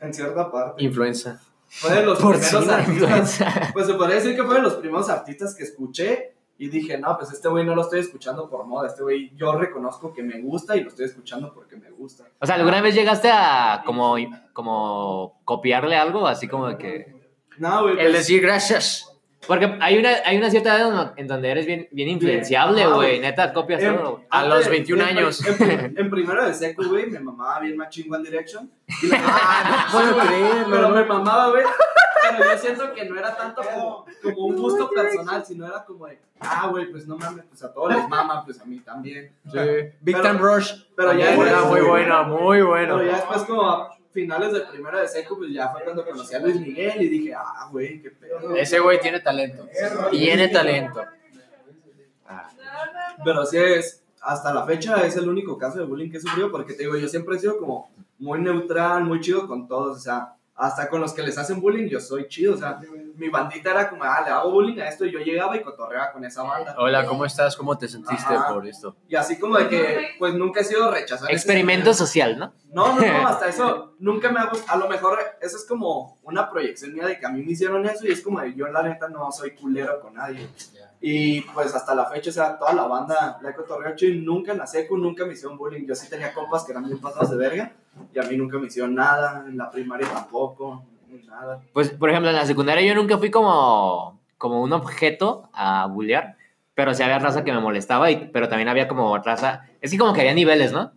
[0.00, 0.82] En cierta parte.
[0.82, 1.40] Influenza.
[1.68, 2.88] Fue de los Por primeros sí, artistas.
[2.88, 3.70] influenza.
[3.72, 7.16] Pues se podría decir que fue de los primeros artistas que escuché y dije, no,
[7.16, 10.40] pues este güey no lo estoy escuchando por moda, este güey yo reconozco que me
[10.40, 12.24] gusta y lo estoy escuchando porque me gusta.
[12.38, 14.16] O sea, ¿alguna vez llegaste a como,
[14.52, 16.26] como copiarle algo?
[16.26, 17.22] Así como de que...
[17.58, 17.94] No, güey.
[17.94, 19.11] El pues, decir gracias.
[19.46, 23.18] Porque hay una, hay una cierta edad en- donde eres bien, bien influenciable, Ajá, güey.
[23.18, 24.22] Neta, copias en- todo.
[24.30, 25.42] A antes- los 21 en- años.
[25.96, 28.70] En, primero de seco, güey, me mamaba bien machín One Direction.
[29.02, 30.70] Y la- Ah, no puedo creerlo.
[30.70, 31.64] Pero me mamaba, güey.
[32.30, 36.06] Pero yo siento que no era tanto como, como un gusto personal, sino era como
[36.06, 39.32] de, ah, güey, pues no mames, pues a todos les mama, pues a mí también.
[39.50, 39.58] Sí.
[40.00, 40.72] Big Pero- Time Rush.
[40.96, 42.96] pero ya Muy buena, después- muy buena, muy bueno.
[42.98, 46.38] Pero ya después, como finales de primero de seco, pues ya fue cuando conocí a
[46.38, 48.54] Luis Miguel y dije, ah, güey, qué pedo.
[48.54, 49.66] Ese güey tiene talento.
[50.10, 51.02] Tiene talento.
[53.24, 56.50] Pero sí es, hasta la fecha es el único caso de bullying que he sufrido
[56.50, 60.00] porque te digo, yo siempre he sido como muy neutral, muy chido con todos, o
[60.00, 62.78] sea, hasta con los que les hacen bullying yo soy chido, o sea,
[63.16, 66.12] mi bandita era como, ah, le hago bullying a esto y yo llegaba y cotorreaba
[66.12, 66.76] con esa banda.
[66.78, 67.56] Hola, ¿cómo estás?
[67.56, 68.54] ¿Cómo te sentiste Ajá.
[68.54, 68.94] por esto?
[69.08, 71.30] Y así como de que, pues nunca he sido rechazado.
[71.30, 72.52] Experimento social, ¿no?
[72.72, 74.78] No, no, no, hasta eso nunca me ha gustado.
[74.78, 77.84] A lo mejor eso es como una proyección mía de que a mí me hicieron
[77.84, 80.48] eso y es como de yo, la neta, no soy culero con nadie.
[81.00, 84.20] Y pues hasta la fecha, o sea, toda la banda la he cotorreado chido y
[84.20, 85.88] nunca en la secu, nunca me hicieron bullying.
[85.88, 87.72] Yo sí tenía compas que eran bien pasados de verga
[88.14, 90.84] y a mí nunca me hicieron nada, en la primaria tampoco,
[91.26, 91.62] nada.
[91.72, 96.36] Pues, por ejemplo, en la secundaria yo nunca fui como, como un objeto a bullear,
[96.74, 99.98] pero sí había raza que me molestaba, y, pero también había como raza, es que
[99.98, 100.92] como que había niveles, ¿no?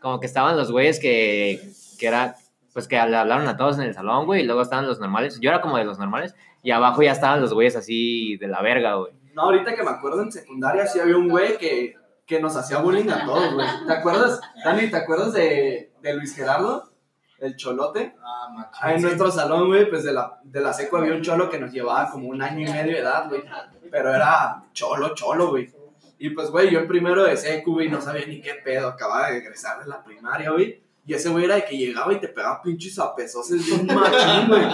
[0.00, 1.60] Como que estaban los güeyes que,
[1.98, 2.36] que era,
[2.72, 5.38] pues que le hablaron a todos en el salón, güey, y luego estaban los normales,
[5.40, 8.62] yo era como de los normales, y abajo ya estaban los güeyes así de la
[8.62, 9.12] verga, güey.
[9.34, 11.94] No, ahorita que me acuerdo en secundaria sí había un güey que,
[12.28, 13.66] que nos hacía bullying a todos, güey.
[13.86, 16.92] ¿Te acuerdas, Dani, te acuerdas de, de Luis Gerardo?
[17.38, 18.14] El cholote.
[18.22, 18.80] Ah, machín.
[18.82, 21.58] Ah, en nuestro salón, güey, pues de la, de la seco había un cholo que
[21.58, 23.42] nos llevaba como un año y medio de edad, güey.
[23.90, 25.72] Pero era cholo, cholo, güey.
[26.18, 28.88] Y pues, güey, yo en primero de seco, güey, no sabía ni qué pedo.
[28.88, 30.82] Acababa de egresar de la primaria, güey.
[31.06, 34.48] Y ese güey era de que llegaba y te pegaba pinches apesoses de un machín,
[34.48, 34.66] güey.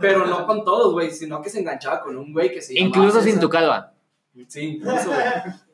[0.00, 2.88] Pero no con todos, güey, sino que se enganchaba con un güey que se llamaba
[2.88, 3.92] Incluso sin tu calva.
[4.48, 5.20] Sí, incluso, güey.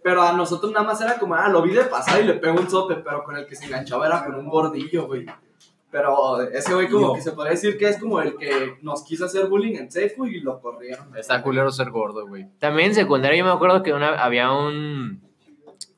[0.07, 2.61] Pero a nosotros nada más era como, ah, lo vi de pasar y le pego
[2.61, 5.27] un sope, pero con el que se enganchaba era con un gordillo, güey.
[5.91, 7.15] Pero ese güey como No.
[7.15, 10.25] que se podría decir que es como el que nos quiso hacer bullying en seco
[10.25, 11.09] y lo corrieron.
[11.17, 12.47] Está culero ser gordo, güey.
[12.61, 15.21] También en secundaria yo me acuerdo que una, había un,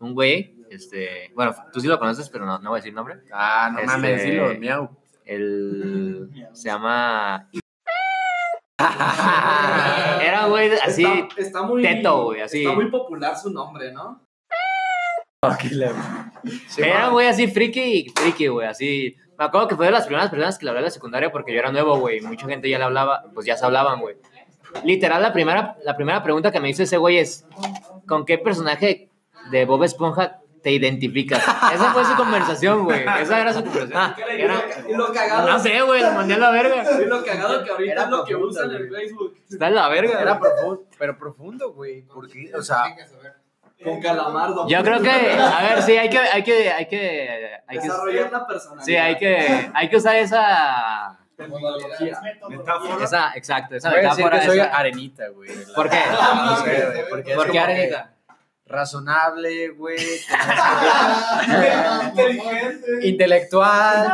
[0.00, 3.16] un güey, este, bueno, tú sí lo conoces, pero no, no voy a decir nombre.
[3.30, 4.88] Ah, no Este- mames, dilo, miau.
[5.26, 7.46] El, se llama...
[10.22, 12.62] Era un güey así, está, está muy, teto, güey, así.
[12.62, 14.22] Está muy popular su nombre, ¿no?
[16.68, 19.16] Sí, era güey así friki, friki, güey, así.
[19.38, 21.52] Me acuerdo que fue de las primeras personas que le hablé en la secundaria porque
[21.52, 24.16] yo era nuevo, güey, mucha gente ya le hablaba, pues ya se hablaban, güey.
[24.84, 27.46] Literal, la primera, la primera pregunta que me hizo ese güey es,
[28.06, 29.10] ¿con qué personaje
[29.50, 31.42] de Bob Esponja te identificas?
[31.42, 33.04] Esa fue su conversación, güey.
[33.20, 34.14] Esa era su conversación.
[34.28, 36.84] Era- Y lo cagado, no sé, güey, lo mandé a la verga.
[37.00, 38.88] y lo cagado que ahorita Era es lo que usan en.
[38.90, 39.38] Facebook.
[39.50, 40.20] Está en la verga.
[40.20, 42.02] Era profundo, pero profundo, güey.
[42.02, 42.82] Porque, o sea,
[43.82, 44.66] Con Calamardo.
[44.68, 48.32] Yo creo que, a ver, sí, hay que, hay que, hay que, hay que, Desarrollar
[48.32, 48.84] la personalidad.
[48.84, 51.18] sí, hay que, hay que usar esa.
[52.48, 53.04] Metáfora.
[53.04, 54.40] esa, exacto, esa metáfora.
[54.40, 55.50] que soy esa- arenita, güey.
[55.74, 55.98] ¿Por qué?
[56.10, 58.14] No sé, güey, porque es ¿Por qué arenita?
[58.68, 59.96] Razonable, güey.
[63.02, 64.08] Intelectual,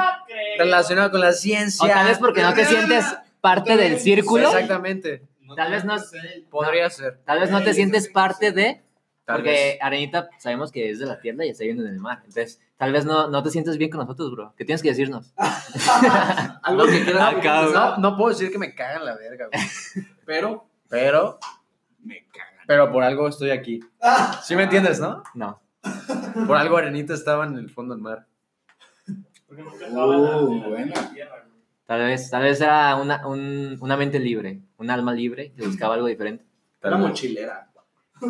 [0.59, 1.93] relacionado con la O ciencia.
[1.93, 3.05] tal vez porque no te sientes
[3.41, 4.49] parte del círculo.
[4.49, 5.23] Exactamente.
[5.57, 5.97] Tal vez no,
[6.51, 7.21] Podría ser.
[7.25, 8.83] tal vez no te sientes parte de,
[9.25, 9.79] Tal porque vez.
[9.81, 12.19] Arenita sabemos que es de la tierra y está viviendo en el mar.
[12.19, 14.55] Entonces, tal vez no, no te sientes bien con nosotros, bro.
[14.57, 15.33] ¿Qué tienes que decirnos?
[16.63, 17.73] Algo que quieras.
[17.73, 20.07] No, no puedo decir que me cagan la verga, güey.
[20.27, 21.39] pero Pero.
[22.67, 23.81] Pero por algo estoy aquí.
[24.43, 25.23] ¿Sí me entiendes, no?
[25.35, 25.61] No.
[26.47, 28.27] Por algo Arenita estaba en el fondo del mar.
[29.47, 31.13] Porque nunca estaba en la- Uh, en la buena.
[31.13, 31.61] tierra, güey.
[31.87, 35.95] Tal vez, tal vez era una, un- una mente libre, un alma libre que buscaba
[35.95, 36.45] algo diferente.
[36.83, 37.71] una mochilera.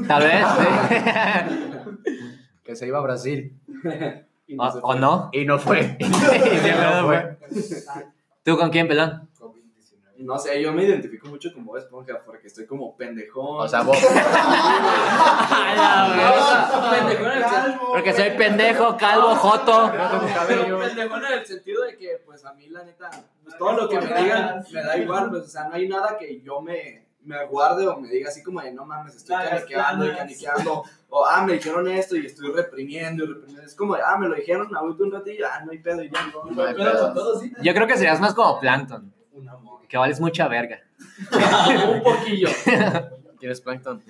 [0.09, 0.45] Tal vez.
[1.49, 2.15] sí.
[2.65, 3.57] Que se iba a Brasil.
[4.83, 5.31] O, no.
[5.33, 5.97] Y no fue.
[6.01, 7.39] Y no fue.
[8.43, 9.29] ¿Tú con quién, pelón?
[10.25, 13.61] No sé, yo me identifico mucho con Bob Esponja porque estoy como pendejón.
[13.61, 13.99] O sea, vos.
[16.75, 17.93] No, pendejón en el sentido.
[17.93, 19.93] Porque soy pendejo, calvo, joto.
[20.49, 23.11] Pero pendejón en el sentido de que, pues a mí, la neta,
[23.43, 26.17] pues, todo lo que me digan me da igual, pues, o sea, no hay nada
[26.17, 30.07] que yo me, me guarde o me diga así como de no mames, estoy caniqueando
[30.07, 33.63] y caniqueando, o ah, me dijeron esto y estoy reprimiendo y reprimiendo.
[33.63, 36.11] Es como de ah, me lo dijeron ahorita un ratillo, ah, no hay pedo y
[36.11, 36.51] ya no.
[36.51, 37.01] No hay pedo.
[37.01, 37.53] con todo sí.
[37.61, 39.87] Yo creo que serías más como Plankton, Un amor.
[39.89, 40.81] que vales mucha verga.
[41.93, 42.49] un poquillo.
[43.39, 44.03] ¿Quieres plancton?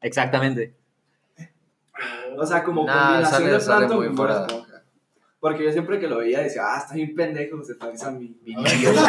[0.00, 0.74] Exactamente.
[2.36, 4.46] O sea, como Nah, combinación sale- de sale Plankton muy fuera.
[5.40, 9.02] Porque yo siempre que lo veía decía, ah, está bien pendejo, se parece a quiero.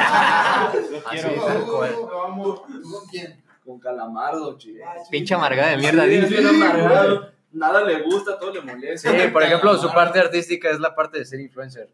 [2.08, 2.62] Vamos.
[2.68, 3.44] ¿Tú con quién?
[3.66, 4.86] Con calamardo, chido.
[5.12, 6.06] Pinche amargada de mierda.
[7.52, 9.10] Nada le gusta, todo le molesta.
[9.12, 11.90] Sí, por ejemplo, su parte artística es la parte de ser influencer.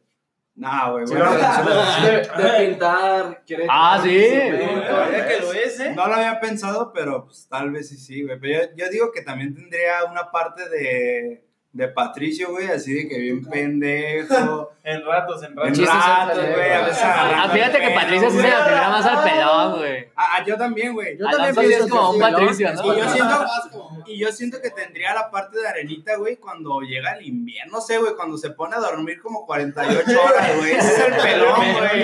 [0.56, 4.10] Nah, güey, lo- De, de pintar, quiere Ah, sí.
[4.12, 5.94] que lo es, ¿eh?
[5.96, 8.40] No lo había pensado, pero pues, tal vez sí, sí, güey.
[8.40, 13.08] Pero yo, yo digo que también tendría una parte de, de Patricio, güey, así de
[13.10, 14.72] que bien pendejo.
[14.84, 15.78] En ratos, en En ratos.
[15.78, 19.06] Chistes ratos, en güey, a veces Ah, fíjate que pelo, Patricia sí se aplicará más
[19.06, 20.08] al pelón, güey.
[20.16, 21.18] Ah, ah, yo también, güey.
[21.18, 22.84] Yo Alonso también es pienso como un Patricio, ¿no?
[22.84, 22.94] ¿no?
[22.94, 26.36] Y yo siento, Más como- y yo siento que tendría la parte de arenita, güey,
[26.36, 30.58] cuando llega el invierno, no sé, güey, cuando se pone a dormir como 48 horas,
[30.58, 30.72] güey.
[30.74, 32.02] Ese es el pelón, güey.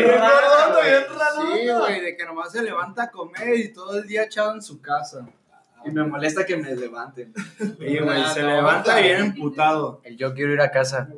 [1.60, 4.62] Sí, güey, de que nomás se levanta a comer y todo el día echado en
[4.62, 5.28] su casa.
[5.86, 7.34] Y me molesta que me levanten.
[7.80, 10.02] Y, güey, se levanta bien emputado.
[10.04, 11.10] El yo quiero ir a casa.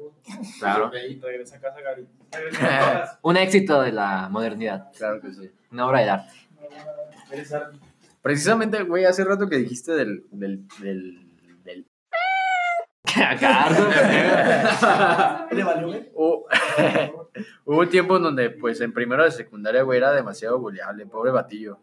[0.59, 0.91] Claro.
[0.91, 2.07] Regresa a casa, Gary.
[3.21, 4.91] Un éxito de la modernidad.
[4.97, 5.51] Claro que sí.
[5.71, 6.33] Una obra de arte.
[7.29, 7.71] Regresa.
[8.21, 10.25] Precisamente, güey, hace rato que dijiste del.
[10.31, 11.27] del, del,
[11.63, 11.85] del-
[15.51, 16.09] ¿Le valió, güey?
[16.13, 16.45] Hubo-
[17.65, 21.05] Hubo un tiempo en donde, pues, en primero de secundaria, güey, era demasiado buleable.
[21.05, 21.79] Pobre batillo.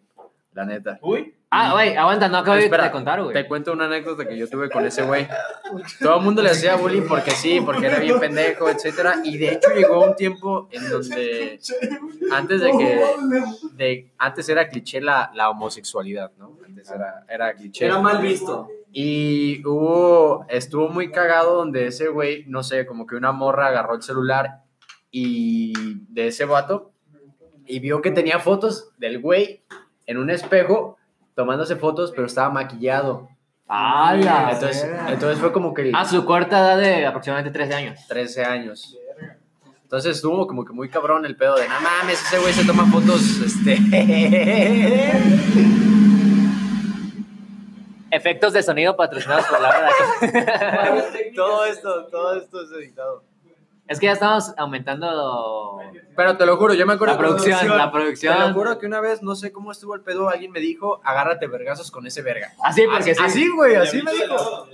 [0.53, 0.99] La neta.
[1.03, 1.35] Uy.
[1.51, 3.33] Ah, güey, aguanta, no acabé Espera, de contar, güey.
[3.33, 5.27] Te cuento una anécdota que yo tuve con ese güey.
[5.99, 9.23] Todo el mundo le hacía bullying porque sí, porque era bien pendejo, etcétera.
[9.25, 11.59] Y de hecho llegó un tiempo en donde
[12.33, 13.01] antes de que
[13.73, 16.59] de, antes era cliché la, la homosexualidad, ¿no?
[16.67, 17.87] Antes era, era cliché.
[17.87, 18.69] Era mal visto.
[18.93, 23.95] Y hubo, estuvo muy cagado donde ese güey, no sé, como que una morra agarró
[23.95, 24.65] el celular
[25.11, 25.73] y
[26.09, 26.93] de ese vato
[27.67, 29.63] y vio que tenía fotos del güey
[30.09, 30.97] en un espejo
[31.35, 33.29] tomándose fotos, pero estaba maquillado.
[33.69, 34.51] ¡Hala!
[34.53, 38.01] Entonces, entonces fue como que A su corta edad de aproximadamente 13 años.
[38.09, 38.97] 13 años.
[39.83, 42.87] Entonces estuvo como que muy cabrón el pedo de, no mames, ese güey se toma
[42.91, 43.79] fotos, este...
[48.11, 49.91] Efectos de sonido patrocinados por la verdad.
[51.37, 53.25] todo esto, todo esto es editado.
[53.89, 55.81] Es que ya estamos aumentando
[56.15, 57.15] Pero te lo juro, yo me acuerdo.
[57.15, 58.53] la producción, la Te lo producción.
[58.55, 61.91] juro que una vez, no sé cómo estuvo el pedo, alguien me dijo, agárrate vergazos
[61.91, 62.53] con ese verga.
[62.63, 63.23] Así, porque sí.
[63.25, 64.27] Así, güey, así me dijo.
[64.27, 64.67] lado-.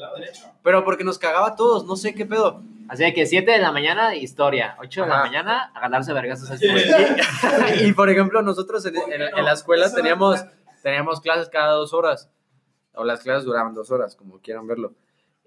[0.62, 2.60] Pero porque nos cagaba a todos, no sé qué pedo.
[2.88, 4.76] Así de que 7 de la mañana, historia.
[4.80, 6.66] 8 de la mañana, a ganarse vergazos este
[7.84, 10.44] y por ejemplo, nosotros en, en- en la escuela teníamos,
[10.82, 12.30] teníamos clases cada dos horas.
[12.96, 14.92] O las clases duraban dos horas, como quieran verlo.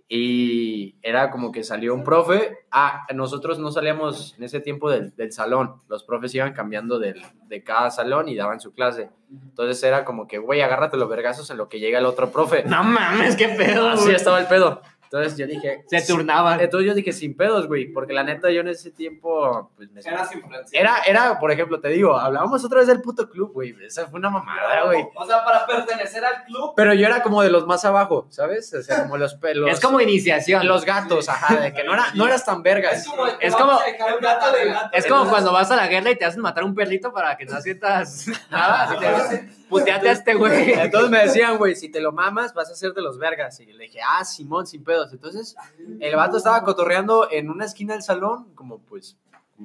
[0.10, 2.60] Y era como que salió un profe.
[2.72, 5.82] Ah, nosotros no salíamos en ese tiempo del, del salón.
[5.90, 9.10] Los profes iban cambiando del- de cada salón y daban su clase.
[9.32, 12.64] Entonces era como que, güey, agárrate los vergazos en lo que llega el otro profe.
[12.66, 13.90] No mames, qué pedo.
[13.90, 14.82] Así estaba el pedo.
[15.12, 16.60] Entonces yo dije, Se turnaban.
[16.60, 20.02] entonces yo dije sin pedos, güey, porque la neta yo en ese tiempo, pues me
[20.02, 20.30] Eras
[20.74, 23.74] era, era, por ejemplo, te digo, hablábamos otra vez del puto club, güey.
[23.86, 25.06] Esa fue una mamada, güey.
[25.16, 26.74] O sea, para pertenecer al club.
[26.76, 28.74] Pero yo era como de los más abajo, ¿sabes?
[28.74, 29.70] O sea, como los pelos.
[29.72, 30.68] Es como iniciación.
[30.68, 33.00] los gatos, ajá, de que no, era, no eras tan vergas.
[33.00, 34.90] Es como, Es como- el gato de gato.
[34.92, 37.46] Es como cuando vas a la guerra y te hacen matar un perrito para que
[37.46, 38.84] no sientas nada.
[38.84, 40.74] Así te puteate a este güey.
[40.74, 43.60] Entonces me decían, güey, si te lo mamas, vas a ser de los vergas.
[43.60, 44.97] Y le dije, ah, Simón, sin pedos.
[45.12, 45.56] Entonces,
[46.00, 49.18] el vato estaba cotorreando en una esquina del salón, como pues.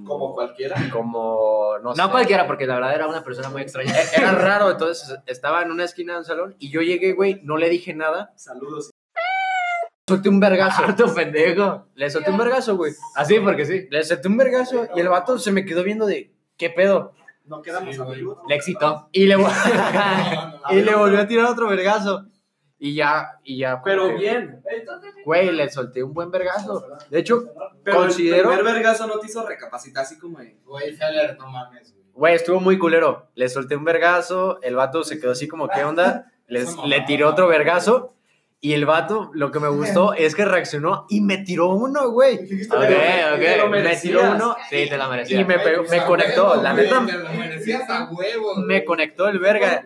[0.07, 0.75] Como cualquiera.
[0.91, 2.01] Como, no, sé.
[2.01, 3.93] No cualquiera, porque la verdad era una persona muy extraña.
[3.95, 7.59] E- Era raro, entonces estaba en una esquina del salón y yo llegué, güey, no
[7.59, 8.33] le dije nada.
[8.37, 8.91] Saludos.
[10.09, 10.83] Solté un vergazo.
[10.85, 11.87] Harto pendejo.
[11.95, 12.93] Le solté un vergazo, güey.
[13.15, 13.87] Así, porque sí.
[13.91, 17.13] Le solté un vergazo y el vato se me quedó viendo de, ¿qué pedo?
[17.45, 18.39] No quedamos amigos.
[18.49, 19.09] Le excitó.
[19.13, 19.37] Y le,
[20.71, 22.27] y le volvió a tirar otro vergazo.
[22.85, 23.81] Y ya, y ya.
[23.85, 24.61] Pero bien.
[25.25, 26.85] Güey, le solté un buen vergazo.
[27.11, 27.45] De hecho,
[27.85, 30.57] Pero Considero- el primer vergazo no te hizo recapacitar así como de...
[30.65, 32.05] Güey, Heller, no mames, güey.
[32.13, 33.29] güey, estuvo muy culero.
[33.37, 36.33] Le solté un vergazo, el vato se quedó así como, ¿qué onda?
[36.49, 38.15] Les- le tiró otro vergazo.
[38.65, 42.37] Y el vato, lo que me gustó es que reaccionó y me tiró uno, güey.
[42.37, 42.45] Ok,
[43.65, 43.71] ok.
[43.71, 45.45] Me tiró uno Sí, te la y merecía.
[45.45, 46.63] me, pegó- me conectó.
[46.63, 48.55] La neta, Te lo merecías a huevo.
[48.59, 49.85] me conectó el verga.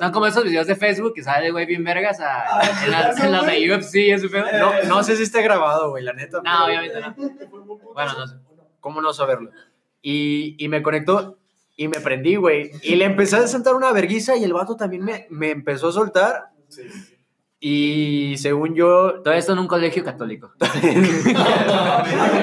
[0.00, 3.20] Son como esos videos de Facebook que sale el güey bien vergas a, en, las,
[3.22, 4.46] en las de UFC y ese pedo.
[4.58, 6.38] No, no sé si esté grabado, güey, la neta.
[6.38, 7.14] No, pero- obviamente no.
[7.94, 8.34] Bueno, no sé.
[8.80, 9.50] ¿Cómo no saberlo?
[10.02, 11.38] Y, y me conectó
[11.76, 12.72] y me prendí, güey.
[12.82, 15.92] Y le empecé a sentar una verguiza y el vato también me, me empezó a
[15.92, 16.48] soltar.
[17.64, 20.50] Y según yo, Todo esto en un colegio católico.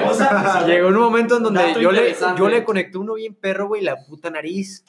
[0.08, 3.68] O sea, llegó un momento en donde yo le, yo le conecté uno bien perro,
[3.68, 4.84] güey, la puta nariz.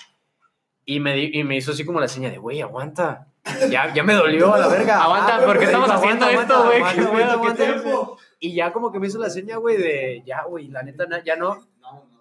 [0.85, 3.27] Y me, di- y me hizo así como la seña de, güey, aguanta.
[3.69, 5.03] Ya, ya me dolió a la verga.
[5.03, 6.77] Aguanta, Ah, ¿por qué me dijo, estamos haciendo "Aguanta, esto, güey?
[6.81, 7.81] aguanta, ¿Qué aguanta, pedo, qué aguanta".
[7.81, 8.17] tiempo?
[8.39, 11.35] Y ya como que me hizo la seña, güey, de, ya, güey, la neta, ya
[11.35, 11.59] no.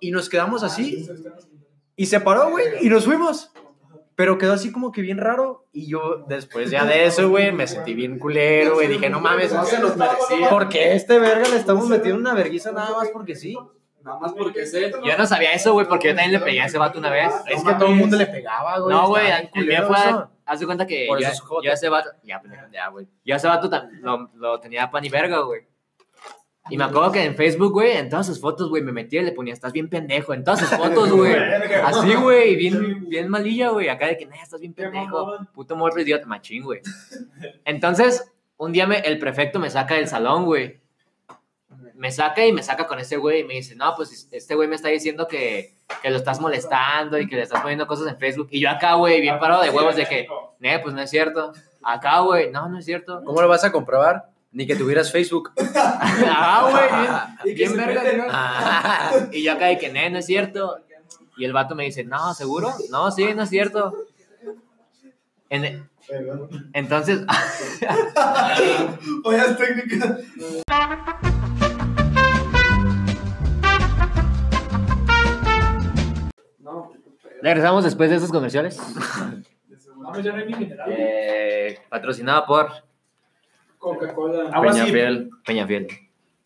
[0.01, 1.07] Y nos quedamos así.
[1.97, 3.51] Y se paró, güey, y nos fuimos.
[4.21, 5.67] Pero quedó así como que bien raro.
[5.73, 8.87] Y yo, después ya de eso, güey, me sentí bien culero, güey.
[8.87, 10.51] Dije, no mames, No se los merecía.
[10.51, 13.57] porque a este verga le estamos metiendo una verguiza nada más porque sí.
[14.03, 14.93] Nada más porque sé.
[15.03, 17.33] Yo no sabía eso, güey, porque yo también le pegué a ese vato una vez.
[17.47, 18.95] Es que todo el mundo le pegaba, güey.
[18.95, 20.25] No, güey, el mío culero fue.
[20.45, 22.11] Haz de cuenta que yo, yo a ese vato.
[22.23, 22.43] Ya.
[22.71, 23.09] Ya, güey.
[23.25, 23.71] Yo a ese vato
[24.03, 25.63] lo, lo tenía pan y verga, güey.
[26.71, 29.25] Y me acuerdo que en Facebook, güey, en todas sus fotos, güey, me metía y
[29.25, 30.33] le ponía, estás bien pendejo.
[30.33, 31.35] En todas sus fotos, güey.
[31.85, 33.89] Así, güey, bien, bien malilla, güey.
[33.89, 35.39] Acá de que, nah, estás bien pendejo.
[35.53, 36.81] Puto morro idiota, machín, güey.
[37.65, 40.81] Entonces, un día me, el prefecto me saca del salón, güey.
[41.95, 44.69] Me saca y me saca con ese güey y me dice, no, pues este güey
[44.69, 48.19] me está diciendo que, que lo estás molestando y que le estás poniendo cosas en
[48.19, 48.49] Facebook.
[48.51, 50.27] Y yo acá, güey, bien parado de huevos de que,
[50.63, 51.53] eh, pues no es cierto.
[51.83, 53.23] Acá, güey, no, no es cierto.
[53.25, 54.30] ¿Cómo lo vas a comprobar?
[54.53, 55.53] Ni que tuvieras Facebook.
[56.33, 56.69] Ah,
[57.43, 58.25] güey, Y bien, verga, ¿no?
[58.31, 60.79] Ah, Y yo acá de que, "Nee, no es cierto.
[61.37, 62.73] Y el vato me dice, no, ¿seguro?
[62.91, 63.95] No, sí, no es cierto.
[65.49, 65.89] En-
[66.73, 67.21] entonces,
[69.25, 70.17] Ollas técnicas.
[76.59, 76.93] No,
[77.43, 78.79] regresamos después de esos comerciales.
[79.97, 80.89] Vamos, ya no hay ni mineral.
[80.93, 82.71] Eh, patrocinado por
[83.81, 84.49] Coca-Cola.
[84.53, 84.71] Agua.
[84.71, 85.31] Peñafiel.
[85.45, 85.89] Peñafiel.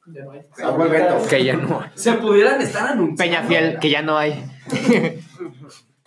[0.07, 0.40] Ya no hay.
[0.62, 1.29] Agua Beto.
[1.29, 1.83] Que ya no.
[1.94, 3.16] se pudieran estar anunciando.
[3.23, 4.42] Peñafiel, que ya no hay.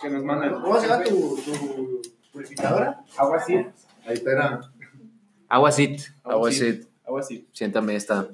[0.00, 0.60] Que nos mandan.
[0.60, 2.98] ¿Cómo se llama tu, tu purificadora?
[3.16, 3.54] Agua sí.
[4.06, 4.60] Ahí espera.
[5.48, 6.00] Aguacit.
[6.24, 6.80] Agua sí.
[7.06, 7.46] Agua sí.
[7.52, 8.26] Siéntame esta.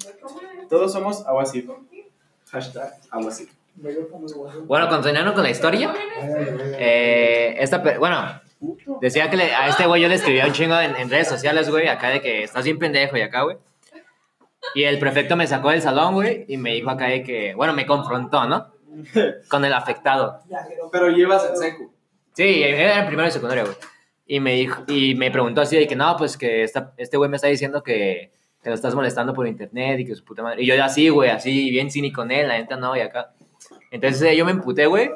[0.68, 1.68] Todos somos agua sí.
[2.50, 3.48] Hashtag algo así.
[4.66, 5.92] Bueno, continuando con la historia.
[6.78, 7.98] Eh, esta, pe-
[9.00, 11.70] decía que le- a este güey yo le escribía un chingo en, en redes sociales,
[11.70, 13.56] güey, acá de que estás bien pendejo y acá, güey.
[14.74, 17.72] Y el prefecto me sacó del salón, güey, y me dijo acá de que, bueno,
[17.74, 18.72] me confrontó, ¿no?
[19.48, 20.40] Con el afectado.
[20.90, 21.92] Pero llevas en seco.
[22.32, 23.76] Sí, era en primero de secundaria, güey.
[24.26, 27.28] Y me dijo, y me preguntó así de que no, pues que esta- este güey
[27.28, 30.62] me está diciendo que, te lo estás molestando por internet y que su puta madre.
[30.62, 33.33] Y yo así, güey, así, bien cínico con él, la neta no, y acá.
[33.94, 35.12] Entonces yo me emputé, güey,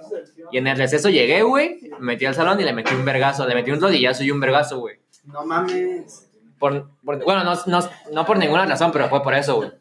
[0.52, 3.44] y en el receso llegué, güey, me metí al salón y le metí un vergazo,
[3.46, 5.00] le metí un rodillazo y un vergazo, güey.
[5.24, 6.30] No mames.
[6.60, 7.80] Por, por- bueno, no, no,
[8.12, 9.72] no por ninguna razón, pero fue por eso, güey.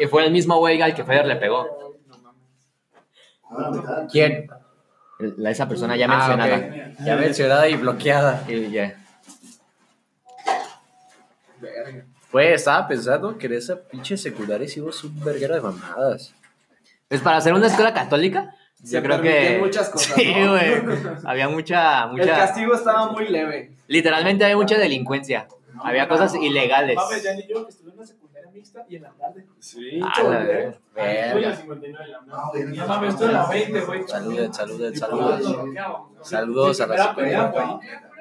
[0.00, 1.66] Y fue el mismo güey al que Feder le pegó.
[4.10, 4.48] ¿Quién?
[5.36, 6.92] La- esa persona ya Ah, mencionada.
[7.04, 8.42] Ya mencionada y bloqueada.
[8.48, 8.98] Y ya.
[12.32, 16.34] Güey, estaba pensando que en esa pinche secundaria hicimos un verguero de mamadas.
[17.08, 19.58] Pues para hacer una escuela católica, Se yo creo que.
[19.60, 20.52] muchas cosas, Sí, ¿no?
[20.52, 20.82] güey.
[21.24, 22.36] Había mucha, El mucha.
[22.36, 23.72] castigo estaba muy leve.
[23.86, 25.46] Literalmente había mucha delincuencia.
[25.82, 26.96] Había cosas ilegales.
[26.96, 28.23] Mames, ya ni yo que estuve en secundaria
[28.54, 29.46] mixta y en la tarde.
[29.58, 30.00] Sí.
[30.02, 30.78] Ah, la verga.
[30.94, 31.64] Verga.
[32.72, 34.02] Ya mames, estuve en la 20, güey.
[34.06, 35.00] Saludos.
[35.10, 36.28] lo bloqueábamos.
[36.28, 37.34] Saludos a la güey.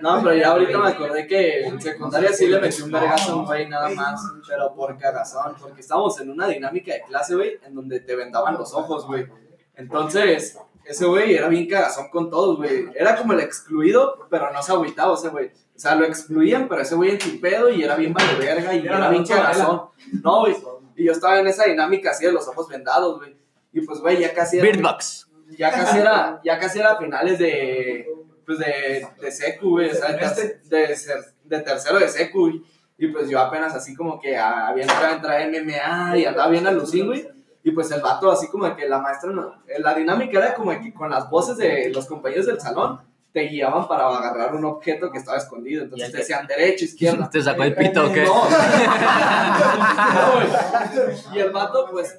[0.02, 3.36] No, pero ya ahorita me acordé que en secundaria sí le metí un vergazo a
[3.38, 7.60] un güey nada más, pero por cagazón, porque estábamos en una dinámica de clase, güey,
[7.64, 9.28] en donde te vendaban los ojos, güey.
[9.76, 12.90] Entonces, ese güey era bien cagazón con todos, güey.
[12.96, 15.52] Era como el excluido, pero no se agüitaba ese güey.
[15.76, 18.74] O sea, lo excluían, pero ese güey en su pedo y era bien vale verga
[18.74, 19.82] y Era era bien cagazón.
[20.24, 20.56] No, güey.
[20.96, 23.36] Y yo estaba en esa dinámica así de los ojos vendados, güey.
[23.72, 24.66] Y pues, güey, ya casi era.
[24.68, 25.28] Beardbox.
[25.58, 28.08] ya casi era, ya casi era finales de,
[28.46, 32.64] pues de, de secu, güey, o sea, de, de, ser- de tercero de secu, güey.
[33.00, 36.26] Y pues yo apenas así como que ah, había entrado a entrar en MMA y
[36.26, 37.28] andaba bien alucín, güey.
[37.64, 40.70] Y pues el vato así como de que la maestra, no, la dinámica era como
[40.72, 43.02] de que con las voces de los compañeros del salón
[43.34, 45.84] te guiaban para agarrar un objeto que estaba escondido.
[45.84, 47.30] Entonces te decían derecha, izquierda.
[47.32, 48.24] ¿Te sacó el pito o qué?
[48.24, 48.48] No.
[51.34, 52.18] Y el vato, pues,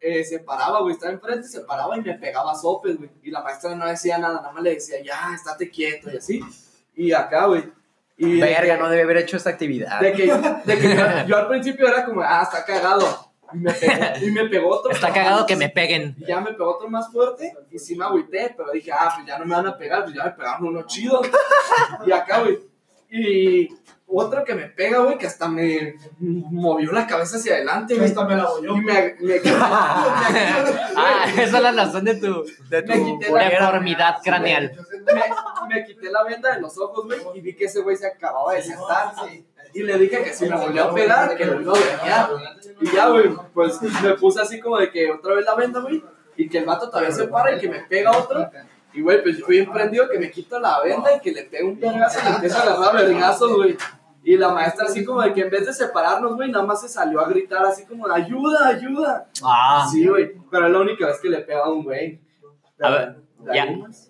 [0.00, 3.10] eh, se paraba, güey, estaba enfrente, se paraba y me pegaba sopes, güey.
[3.22, 6.40] Y la maestra no decía nada, nada más le decía, ya, estate quieto y así.
[6.94, 7.64] Y acá, güey.
[8.18, 10.00] Y de Verga, que- no debe haber hecho esta actividad.
[10.00, 13.31] De que, de que yo, yo al principio era como, ah, está cagado.
[13.54, 13.94] Y me pegó,
[14.26, 14.90] y me pegó otro.
[14.92, 16.14] Está cagado que me peguen.
[16.18, 19.26] Y ya me pegó otro más fuerte y sí me agüité, pero dije, ah, pues
[19.26, 21.20] ya no me van a pegar, pues ya me pegaron uno chido.
[22.06, 22.58] y acá, güey.
[23.14, 23.68] Y
[24.06, 28.06] otro que me pega, güey, que hasta me movió la cabeza hacia adelante, güey.
[28.06, 28.48] Esta me la.
[28.62, 29.40] Y me, me,
[30.96, 34.72] Ah, esa es la razón de tu, de Me tu quité la- deformidad craneal.
[35.06, 38.06] me, me quité la venda de los ojos, güey, y vi que ese güey se
[38.06, 39.12] acababa de sentar.
[39.74, 42.30] Y le dije que si me volvió a pegar, que lo iba a dañar.
[42.80, 46.02] Y ya, güey, pues me puse así como de que otra vez la venda, güey,
[46.36, 48.50] y que el vato todavía se para y que me pega otro.
[48.92, 51.68] Y, güey, pues yo bien prendido que me quito la venda y que le pego
[51.68, 53.76] un vergazo y le empiezo a agarrar vergazos, güey.
[54.24, 56.88] Y la maestra así como de que en vez de separarnos, güey, nada más se
[56.88, 59.26] salió a gritar así como ayuda, ayuda.
[59.42, 62.20] Ah, Sí, güey, pero es la única vez que le pega a un güey.
[62.80, 63.16] A ver,
[63.52, 63.66] ya.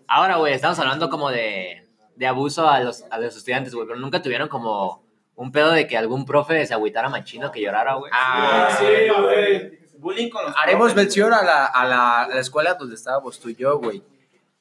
[0.09, 3.99] ahora, güey, estamos hablando como de, de abuso a los, a los estudiantes, güey, pero
[3.99, 5.03] nunca tuvieron como
[5.35, 8.11] un pedo de que algún profe se agüitara machino que llorara, güey.
[8.15, 8.85] Ah, Sí,
[9.23, 9.79] güey.
[9.99, 10.97] Bullying con los Haremos profes.
[10.97, 14.03] mención a la, a, la, a la escuela donde estábamos tú y yo, güey.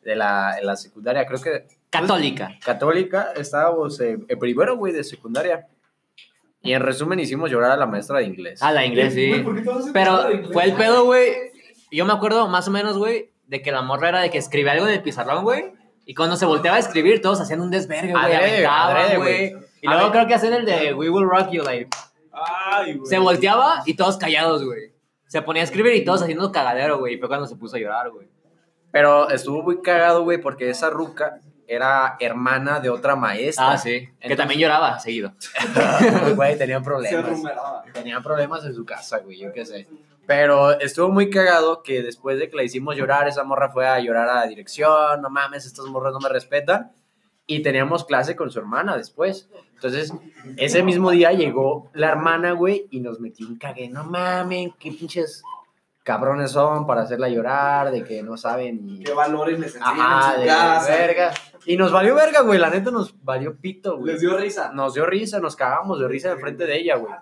[0.04, 2.58] De la, en la secundaria, creo que Católica.
[2.64, 5.68] católica, estábamos en, en primero, güey, de secundaria.
[6.64, 8.62] Y en resumen hicimos llorar a la maestra de inglés.
[8.62, 9.40] Ah, la inglés, Güey, sí.
[9.42, 10.52] ¿por qué todos hacen Pero nada de inglés?
[10.54, 11.34] fue el pedo, güey.
[11.92, 14.72] Yo me acuerdo más o menos, güey, de que la morra era de que escribía
[14.74, 15.74] algo en el pizarrón, güey.
[16.06, 18.34] Y cuando se volteaba a escribir, todos hacían un desvergue, güey.
[18.36, 19.56] Aventaban, güey.
[19.82, 20.12] Y luego ver.
[20.12, 21.90] creo que hacían el de We Will Rock You, like.
[22.32, 23.10] Ay, güey.
[23.10, 24.94] Se volteaba y todos callados, güey.
[25.28, 27.16] Se ponía a escribir y todos haciendo cagadero, güey.
[27.16, 28.28] Y fue cuando se puso a llorar, güey.
[28.92, 33.72] Pero estuvo muy cagado, güey, porque esa ruca era hermana de otra maestra.
[33.72, 33.90] Ah, sí.
[33.92, 35.34] que Entonces- también lloraba seguido.
[36.36, 37.30] Güey, tenía Se problemas.
[37.30, 37.84] rumeraba.
[37.94, 39.88] Tenía problemas en su casa, güey, yo qué sé.
[40.28, 44.00] Pero estuvo muy cagado que después de que la hicimos llorar, esa morra fue a
[44.00, 46.92] llorar a la dirección, no mames, estas morras no me respetan.
[47.48, 49.50] Y teníamos clase con su hermana después.
[49.84, 50.14] Entonces,
[50.58, 53.90] ese mismo día llegó la hermana, güey, y nos metió un cague.
[53.90, 55.42] No mames, qué pinches
[56.04, 59.04] cabrones son para hacerla llorar, de que no saben ni...
[59.04, 60.90] ¿Qué valores les enseñan Ajá, en de su casa?
[60.96, 61.34] verga.
[61.66, 64.12] Y nos valió verga, güey, la neta nos valió pito, güey.
[64.14, 64.72] Les dio risa.
[64.72, 67.14] Nos dio risa, nos cagamos de risa enfrente de ella, güey.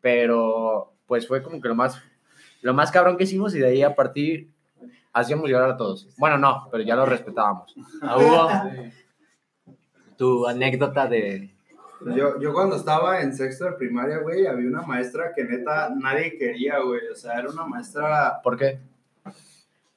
[0.00, 2.02] Pero, pues fue como que lo más,
[2.62, 4.50] lo más cabrón que hicimos y de ahí a partir
[5.12, 6.08] hacíamos llorar a todos.
[6.18, 7.72] Bueno, no, pero ya lo respetábamos.
[8.02, 8.50] Ah, Hugo,
[10.16, 11.51] tu anécdota de.
[12.16, 16.36] Yo, yo cuando estaba en sexto de primaria, güey, había una maestra que neta nadie
[16.36, 17.00] quería, güey.
[17.12, 18.78] O sea, era una maestra, ¿Por qué?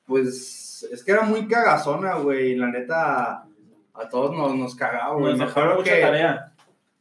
[0.05, 2.51] pues, es que era muy cagazona, güey.
[2.51, 3.45] Y la neta,
[3.93, 5.35] a todos nos, nos cagaba, güey.
[5.35, 6.01] Me mucha que...
[6.01, 6.53] tarea.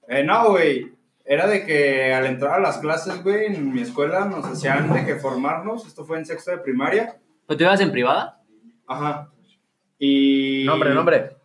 [0.09, 0.92] Eh, no, güey.
[1.24, 5.07] Era de que al entrar a las clases, güey, en mi escuela nos hacían de
[5.07, 5.86] que formarnos.
[5.86, 7.16] Esto fue en sexto de primaria.
[7.46, 8.42] ¿Pero tú ibas en privada?
[8.86, 9.30] Ajá.
[9.98, 10.64] Y...
[10.66, 11.36] Nombre, nombre.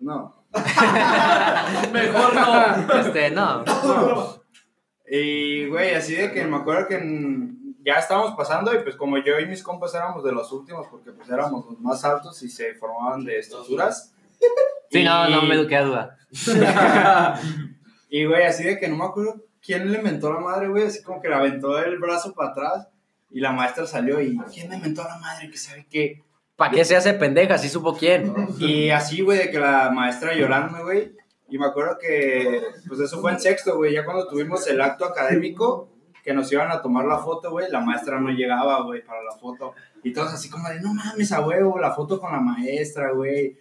[0.00, 0.35] No.
[1.92, 2.94] Mejor no.
[3.00, 3.64] Este, no.
[3.64, 4.42] No.
[5.08, 9.18] Y, güey, así de que me acuerdo que en- ya estábamos pasando y pues como
[9.18, 12.48] yo y mis compas éramos de los últimos porque pues éramos los más altos y
[12.48, 14.12] se formaban de estructuras.
[14.90, 16.18] Sí, no, Y- no me queda duda.
[18.10, 21.02] y, güey, así de que no me acuerdo quién le mentó la madre, güey, así
[21.02, 22.88] como que le aventó el brazo para atrás
[23.30, 25.50] y la maestra salió y, ¿quién me mentó la madre?
[25.50, 26.22] Que sabe qué.
[26.56, 27.58] ¿Para qué se hace pendeja?
[27.58, 28.34] Sí supo quién.
[28.58, 31.12] Y así, güey, de que la maestra llorando, güey.
[31.48, 33.92] Y me acuerdo que, pues eso fue en sexto, güey.
[33.92, 35.90] Ya cuando tuvimos el acto académico,
[36.24, 39.32] que nos iban a tomar la foto, güey, la maestra no llegaba, güey, para la
[39.32, 39.74] foto.
[40.02, 43.56] Y todos así como de, no mames, a huevo, la foto con la maestra, güey.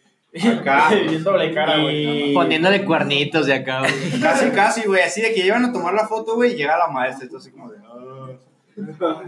[0.59, 0.89] Acá.
[1.07, 2.31] Bien doble cara, güey.
[2.31, 4.19] Y Poniéndole cuernitos de acá, güey.
[4.21, 6.87] casi, casi, güey, así de que iban a tomar la foto, güey, y llega la
[6.87, 7.25] maestra.
[7.25, 7.77] Entonces, como de.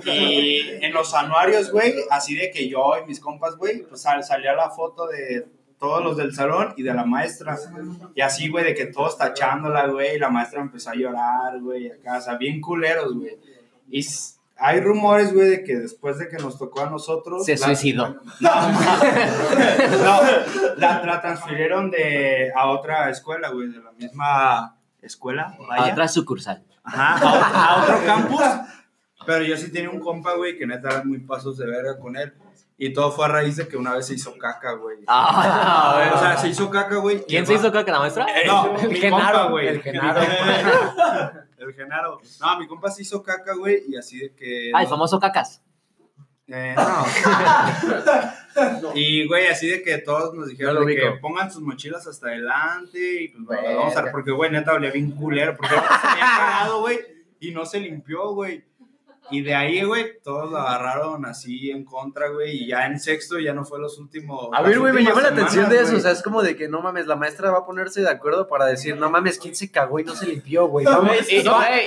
[0.06, 4.24] Y en los anuarios, güey, así de que yo y mis compas, güey, pues sal-
[4.24, 5.48] salía la foto de
[5.80, 7.58] todos los del salón y de la maestra.
[8.16, 11.91] Y así, güey, de que todos tachándola, güey, y la maestra empezó a llorar, güey,
[11.91, 13.38] acá, o sea, bien culeros, güey.
[13.89, 14.06] Y
[14.60, 17.45] hay rumores, güey, de que después de que nos tocó a nosotros...
[17.45, 18.08] Se la- suicidó.
[18.39, 18.50] No,
[20.04, 20.22] no,
[20.78, 25.91] la, la transfirieron de, a otra escuela, güey, de la misma escuela, A vaya.
[25.93, 26.64] otra sucursal.
[26.84, 28.41] Ajá, a, a otro campus.
[29.28, 32.15] Pero yo sí tenía un compa, güey, que neta era muy pasos de verga con
[32.17, 32.34] él.
[32.80, 34.97] Y todo fue a raíz de que una vez se hizo caca, güey.
[35.07, 37.23] Ah, o sea, se hizo caca, güey.
[37.28, 38.25] ¿Quién se va- hizo caca, la maestra?
[38.45, 39.67] No, El mi Genaro, compa, güey.
[39.67, 40.21] el Genaro.
[41.57, 42.21] El Genaro.
[42.39, 44.71] No, mi compa se hizo caca, güey, y así de que...
[44.73, 45.61] Ah, el no- famoso cacas.
[46.49, 47.05] Eh, no.
[48.95, 52.28] y, güey, así de que todos nos dijeron No de que pongan sus mochilas hasta
[52.28, 56.07] adelante y pues bueno, vamos a ver, porque, güey, neta olía bien culero, porque se
[56.07, 56.99] había cagado, güey,
[57.39, 58.63] y no se limpió, güey.
[59.30, 63.38] Y de ahí, güey, todos lo agarraron así en contra, güey, y ya en sexto
[63.39, 64.47] ya no fue los últimos.
[64.53, 65.88] A ver, güey, me llama la atención de eso.
[65.88, 65.97] güey.
[65.97, 68.47] O sea, es como de que no mames, la maestra va a ponerse de acuerdo
[68.47, 70.86] para decir, no mames, ¿quién se cagó y no se limpió, güey?
[70.86, 71.03] No,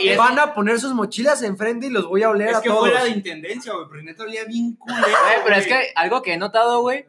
[0.03, 2.63] y es- van a poner sus mochilas enfrente y los voy a oler Es a
[2.63, 2.81] que todos.
[2.81, 5.01] fue la de intendencia, güey, pero neta olía bien culero.
[5.01, 5.15] Güey,
[5.45, 5.81] pero es güey.
[5.81, 7.07] que algo que he notado, güey,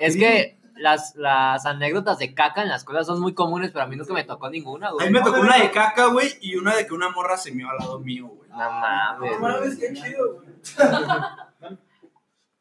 [0.00, 3.86] es que las, las anécdotas de caca en la escuela son muy comunes, pero a
[3.86, 5.06] mí nunca me tocó ninguna, A güey.
[5.06, 7.68] mí me tocó una de caca, güey, y una de que una morra se mió
[7.70, 8.50] al lado mío, güey.
[8.50, 9.30] No mames.
[9.32, 10.48] No mames, qué chido, güey.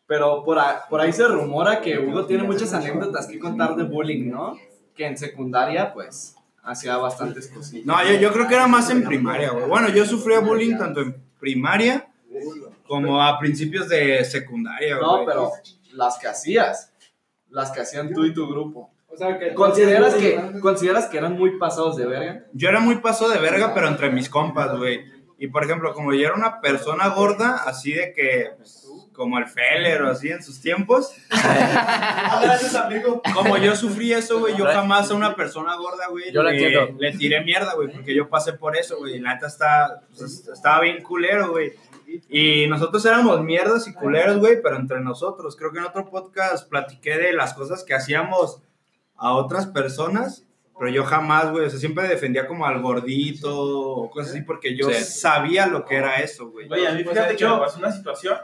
[0.06, 3.84] Pero por, a- por ahí se rumora que Hugo tiene muchas anécdotas que contar de
[3.84, 4.58] bullying, ¿no?
[4.96, 7.86] Que en secundaria, pues, hacía bastantes cosillas.
[7.86, 9.66] No, yo, yo creo que era más en primaria, güey.
[9.68, 12.08] Bueno, yo sufría bullying tanto en primaria
[12.88, 15.08] como a principios de secundaria, güey.
[15.22, 15.52] No, pero
[15.94, 16.92] las que hacías.
[17.54, 18.92] Las que hacían tú y tu grupo.
[19.08, 22.46] O sea, que ¿Consideras que, ¿Consideras que eran muy pasados de verga?
[22.52, 25.06] Yo era muy paso de verga, pero entre mis compas, güey.
[25.38, 29.46] Y por ejemplo, como yo era una persona gorda, así de que, pues, como el
[29.46, 33.22] Feller o así en sus tiempos, Gracias, amigo.
[33.36, 36.64] como yo sufrí eso, güey, yo jamás a una persona gorda, güey, Yo la le,
[36.64, 36.96] entiendo.
[37.00, 39.18] le tiré mierda, güey, porque yo pasé por eso, güey.
[39.18, 41.74] Y la neta está, pues, estaba bien culero, güey.
[42.30, 45.56] Y nosotros éramos mierdas y culeros, güey, pero entre nosotros.
[45.56, 48.62] Creo que en otro podcast platiqué de las cosas que hacíamos
[49.16, 50.46] a otras personas,
[50.78, 54.76] pero yo jamás, güey, o sea, siempre defendía como al gordito o cosas así, porque
[54.76, 55.04] yo Sí.
[55.04, 56.68] sabía lo que era eso, güey.
[56.68, 58.38] Güey, a mí Pues, fíjate de que hecho- me pasó una situación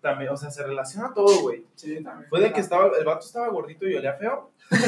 [0.00, 1.64] también, o sea, se relaciona todo, güey.
[1.76, 2.28] Sí, también.
[2.28, 4.50] Fue de que estaba, el vato estaba gordito y olía feo.
[4.70, 4.80] Güey,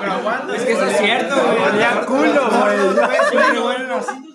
[0.00, 0.56] pero aguanta.
[0.56, 1.62] Es que eso es cierto, güey.
[1.74, 4.27] Olía culo, güey.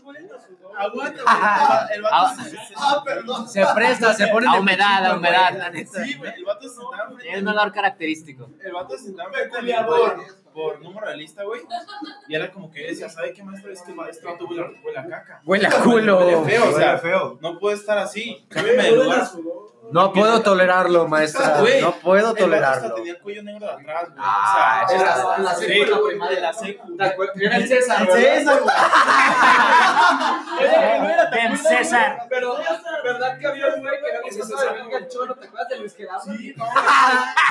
[0.78, 1.96] Aguanta, güey.
[1.96, 2.36] El vato Ah.
[2.44, 3.48] se- se- Ah, perdón.
[3.50, 6.04] Se presta, se pone A humedad, a humedad, la neta.
[6.04, 8.50] Sí, güey, el vato se sentaba frente un olor característico.
[8.64, 9.60] El vato se sentaba frente
[10.54, 11.62] por número de lista, güey.
[12.28, 13.72] Y era como que decía, ¿sabe qué maestro?
[13.72, 15.42] Es que este vato huele a- huele a caca.
[15.46, 16.20] Huele a culo.
[16.20, 17.38] Huele feo, o sea, Huele feo.
[17.42, 18.46] no puede estar así.
[18.50, 19.28] Cámbiame de lugar.
[19.92, 21.58] No puedo tolerarlo, maestra.
[21.60, 22.96] Güey, No puedo El tolerarlo.
[22.96, 24.18] tenía el cuello negro de atrás, güey.
[24.18, 26.40] Ah, o sea, era- la secu, la primaria.
[26.40, 26.98] la secu.
[26.98, 27.36] ¿Te acuerdas?
[27.40, 28.22] Era el César, El ¿verdad?
[28.38, 28.76] César, güey.
[31.32, 32.26] Ben César.
[32.30, 32.56] Pero,
[33.04, 35.36] ¿verdad que había un güey que era que se sabía el cholo?
[35.36, 36.22] ¿Te acuerdas de Luis Gerardo?
[36.34, 36.66] Sí, no.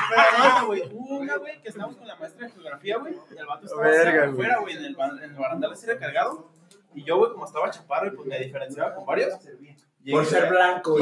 [0.09, 0.81] Pero aguanta, güey.
[0.93, 3.13] Una, güey, que estábamos con la maestra de geografía, güey.
[3.13, 6.49] Y el vato estaba afuera, güey, el, en el barandal así recargado.
[6.95, 9.33] Y yo, güey, como estaba chaparro y pues me diferenciaba con varios.
[10.11, 10.97] Por ser blanco.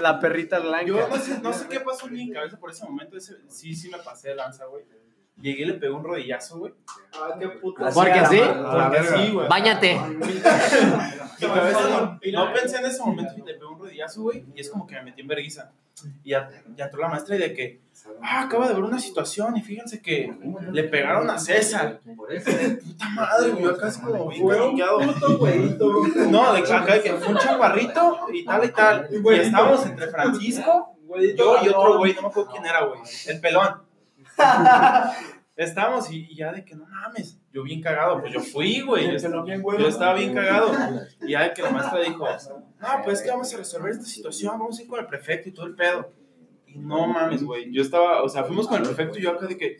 [0.00, 0.86] La perrita blanca.
[0.86, 3.16] Yo no sé, no sé qué pasó en mi cabeza por ese momento.
[3.16, 4.84] Ese, sí, sí me pasé de lanza, güey.
[5.40, 6.72] Llegué y le pegué un rodillazo, güey.
[7.14, 7.90] Ah, qué puta.
[7.94, 8.40] Porque sí.
[8.40, 9.48] Porque sí, güey.
[9.48, 10.00] Báñate.
[11.40, 14.44] Cabeza no, pensé en ese momento y le pegué un rodillazo, güey.
[14.54, 15.70] Y es como que me metí en vergüenza.
[16.24, 17.80] Y ya, ya entró la maestra y de que,
[18.22, 20.32] ah, acaba de ver una situación y fíjense que
[20.72, 22.00] le pegaron a César.
[22.04, 23.64] Puta madre, güey.
[23.64, 25.00] Yo casi como bien caliqueado.
[26.30, 29.08] No, de acá de que fue un chaparrito y tal y tal.
[29.10, 30.96] Y estábamos entre Francisco,
[31.36, 33.00] yo y otro güey, no me acuerdo quién era, güey.
[33.26, 33.87] El pelón.
[35.58, 39.06] Estábamos y, y ya de que no mames, yo bien cagado, pues yo fui, güey.
[39.18, 40.72] Yo, bien estaba bien cagado.
[41.20, 42.24] Y ya de que la maestra dijo,
[42.78, 45.48] no, pues es que vamos a resolver esta situación, vamos a ir con el prefecto
[45.48, 46.12] y todo el pedo.
[46.64, 47.72] Y no mames, güey.
[47.72, 49.78] Yo estaba, o sea, fuimos con el prefecto y yo acá de que,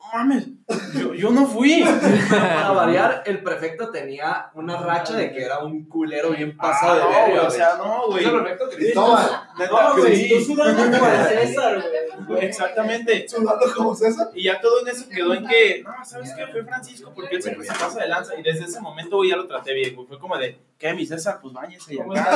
[0.00, 0.48] no mames,
[0.94, 1.84] yo, yo no fui.
[2.28, 6.96] Para variar, el prefecto tenía una racha de que era un culero bien pasado Ah,
[6.96, 8.24] de no, verga, güey, o sea, no, güey.
[8.74, 9.30] Cristóbal.
[9.70, 12.01] No, tú César, güey.
[12.40, 13.28] Exactamente.
[13.28, 14.28] Sudando como César.
[14.34, 16.46] Y ya todo en eso quedó en que, no, ¿sabes qué?
[16.46, 18.34] Fue Francisco, porque él siempre se pasa de lanza.
[18.38, 20.06] Y desde ese momento, güey, ya lo traté bien, güey.
[20.06, 21.38] Fue como de, ¿qué, mi César?
[21.40, 22.32] Pues váyase y ¿Cómo acá.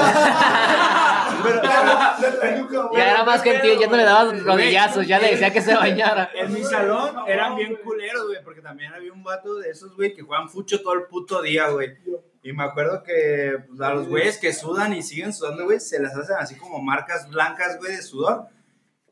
[2.20, 5.52] Le traigo como- Ya era más gentil, ya no le dabas rodillazos, ya le decía
[5.52, 6.30] que se bañara.
[6.34, 10.14] En mi salón eran bien culeros, güey, porque también había un vato de esos, güey,
[10.14, 11.96] que juegan fucho todo el puto día, güey.
[12.42, 16.00] Y me acuerdo que pues, a los güeyes que sudan y siguen sudando, güey, se
[16.00, 18.46] les hacen así como marcas blancas, güey, de sudor.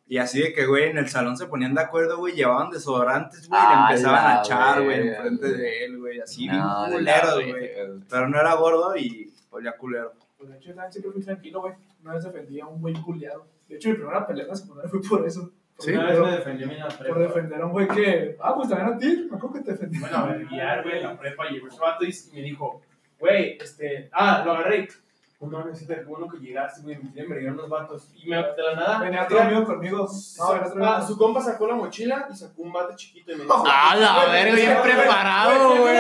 [0.07, 3.49] Y así de que, güey, en el salón se ponían de acuerdo, güey, llevaban desodorantes,
[3.49, 6.87] güey, y Ah, le empezaban la a echar, güey, enfrente de él, güey, así No,
[6.87, 7.71] bien culeros, güey.
[8.11, 10.13] Pero no era gordo y olía culero.
[10.37, 11.75] Pues de hecho, también siempre fui tranquilo, güey.
[12.03, 13.47] Una vez defendí a un güey culiado.
[13.67, 15.51] De hecho, mi primera pelea en la secundaria fue por eso.
[15.79, 15.91] Sí.
[15.93, 17.19] Una vez me defendió en la Por prepa.
[17.21, 18.37] defender a un güey que.
[18.41, 19.27] Ah, pues también a ti.
[19.31, 19.99] Me acuerdo que te defendí.
[19.99, 21.45] Bueno, a ver, guiar, güey, en la prepa.
[21.49, 22.83] Llegó ese vato y me dijo,
[23.19, 24.87] güey, este, ah, lo agarré.
[25.45, 28.11] No mames, qué bueno que llegaste, güey, me quieren unos vatos.
[28.15, 30.09] Y me, de la nada, Venía otro amigo conmigo.
[30.39, 31.09] No, venía otro Ah, amigo.
[31.09, 34.25] su compa sacó la mochila y sacó un bate chiquito y me dijo, Ah, la
[34.33, 35.97] verga, bien preparado, güey.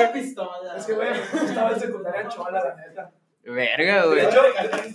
[0.76, 1.08] Es que, güey,
[1.46, 3.10] estaba en secundaria chola, la neta.
[3.46, 4.20] Verga, güey.
[4.22, 4.40] De hecho,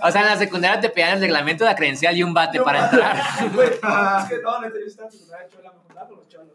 [0.03, 2.59] O sea, en la secundaria te pedían el reglamento de la credencial y un bate
[2.61, 3.17] para entrar.
[3.53, 3.79] Güey, es
[4.29, 6.47] que no, neta, yo estaba en secundaria chola, me juntaba con los cholos.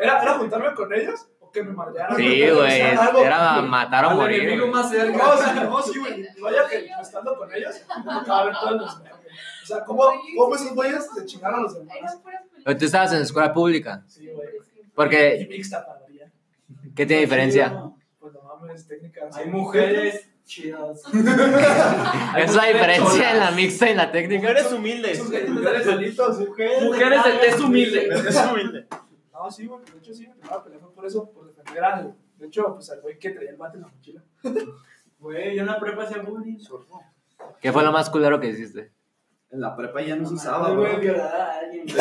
[0.00, 1.26] Era, era juntarme con ellos
[1.58, 2.16] que me madrearan.
[2.16, 2.80] Sí, güey.
[2.80, 4.42] Era matar o morir.
[4.42, 5.16] enemigo más cerca.
[5.16, 6.26] No, sí, no, sí, güey.
[6.40, 8.94] Vaya que estando con ellos, me tocaba ver todos los.
[8.94, 10.04] O sea, ¿cómo,
[10.36, 12.18] cómo esos güeyes se chingaron a los demás?
[12.64, 14.02] Pero tú estabas en escuela pública.
[14.06, 14.48] Sí, güey.
[14.94, 16.30] Porque, Y mixta pagaría.
[16.96, 17.84] ¿qué tiene diferencia?
[18.18, 19.36] Pues no mames, técnicas.
[19.36, 21.02] Hay mujeres chidas.
[21.12, 24.40] Esa es la diferencia en la mixta y la técnica.
[24.40, 25.22] mujeres humildes.
[25.22, 28.08] Mujeres solitos, Mujeres de tez humilde.
[28.08, 28.86] Es humilde.
[29.32, 29.84] No, sí, güey.
[29.84, 32.14] De hecho, sí, me tomaba pelea fue por eso, por al.
[32.38, 34.22] De hecho, pues al güey que traía el bate en la mochila.
[35.20, 36.58] Güey, yo en la prepa hacía bullying.
[37.60, 38.92] ¿Qué fue lo más culero que hiciste?
[39.50, 41.00] En la prepa ya no se usaba, güey, güey.
[41.00, 41.86] violar a alguien.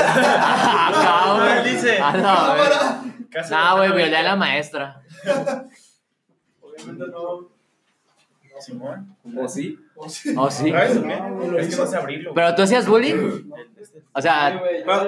[1.35, 1.63] No, güey.
[1.73, 3.49] dice, Ah, no, güey.
[3.49, 5.01] No, güey, violé a la maestra.
[6.61, 7.49] Obviamente no.
[8.59, 9.15] Simón.
[9.35, 9.79] ¿O sí?
[9.95, 10.35] O sí.
[10.37, 10.71] ¿Oh, sí?
[10.71, 11.01] ¿Sabes o
[11.51, 12.33] lo Es que no sé abrirlo.
[12.35, 13.49] ¿Pero tú hacías bullying?
[14.13, 14.59] O sea,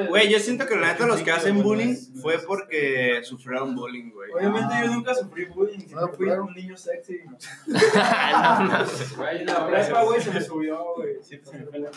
[0.07, 4.31] Güey, yo siento que la neta los que hacen bullying fue porque sufrieron bullying, güey.
[4.31, 7.21] Obviamente yo nunca sufrí bullying, siempre fui un niño sexy.
[9.17, 11.15] Güey, la prepa, güey, se me subió, güey.
[11.23, 11.91] Sí, pues, me fue la-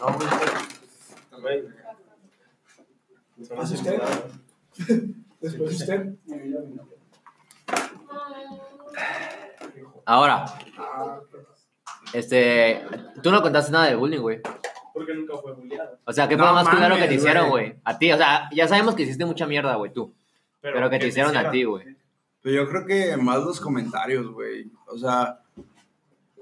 [0.00, 0.28] No, güey.
[1.42, 1.64] Güey.
[3.58, 4.00] ¿Hace usted?
[5.40, 6.14] Después usted.
[10.04, 10.44] Ahora,
[10.78, 11.18] Ah,
[12.12, 12.82] este,
[13.22, 14.40] tú no contaste nada de bullying, güey.
[14.94, 15.98] Porque nunca fue bulleado.
[16.04, 17.74] O sea, ¿qué fue No lo más culero que te hicieron, güey.
[17.84, 20.14] A ti, o sea, ya sabemos que hiciste mucha mierda, güey, tú.
[20.60, 21.96] Pero que te hicieron a ti, güey.
[22.42, 24.70] Pero yo creo que más los comentarios, güey.
[24.88, 25.38] O sea,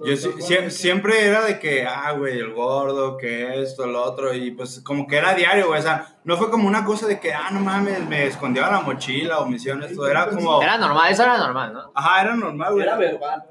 [0.02, 4.32] yo si- sie- siempre era de que, ah, güey, el gordo, que esto, el otro,
[4.32, 5.78] y pues como que era diario, güey.
[5.78, 8.80] O sea, no fue como una cosa de que, ah, no mames, me escondía la
[8.80, 10.06] mochila o me hicieron esto.
[10.08, 11.92] Era como, Era normal, eso era normal, ¿no?
[11.94, 12.82] ajá, era normal, güey.
[12.84, 13.44] Era verbal.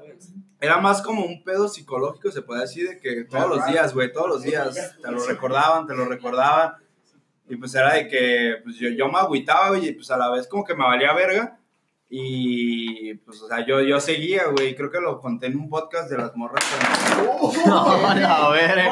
[0.60, 4.12] Era más como un pedo psicológico, se puede decir, de que todos los días, güey,
[4.12, 6.74] todos los días te lo recordaban, te lo recordaban.
[7.48, 10.30] Y pues era de que pues, yo, yo me agüitaba, güey, y pues a la
[10.30, 11.58] vez como que me valía verga.
[12.12, 16.10] Y pues, o sea, yo, yo seguía, güey, creo que lo conté en un podcast
[16.10, 17.22] de las morras que,
[17.66, 18.90] No, no, ver.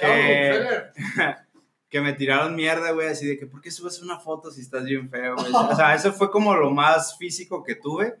[0.00, 0.82] que,
[1.90, 4.84] que me tiraron mierda, güey, así de que, ¿por qué subes una foto si estás
[4.84, 5.52] bien feo, güey?
[5.52, 8.16] O sea, eso fue como lo más físico que tuve.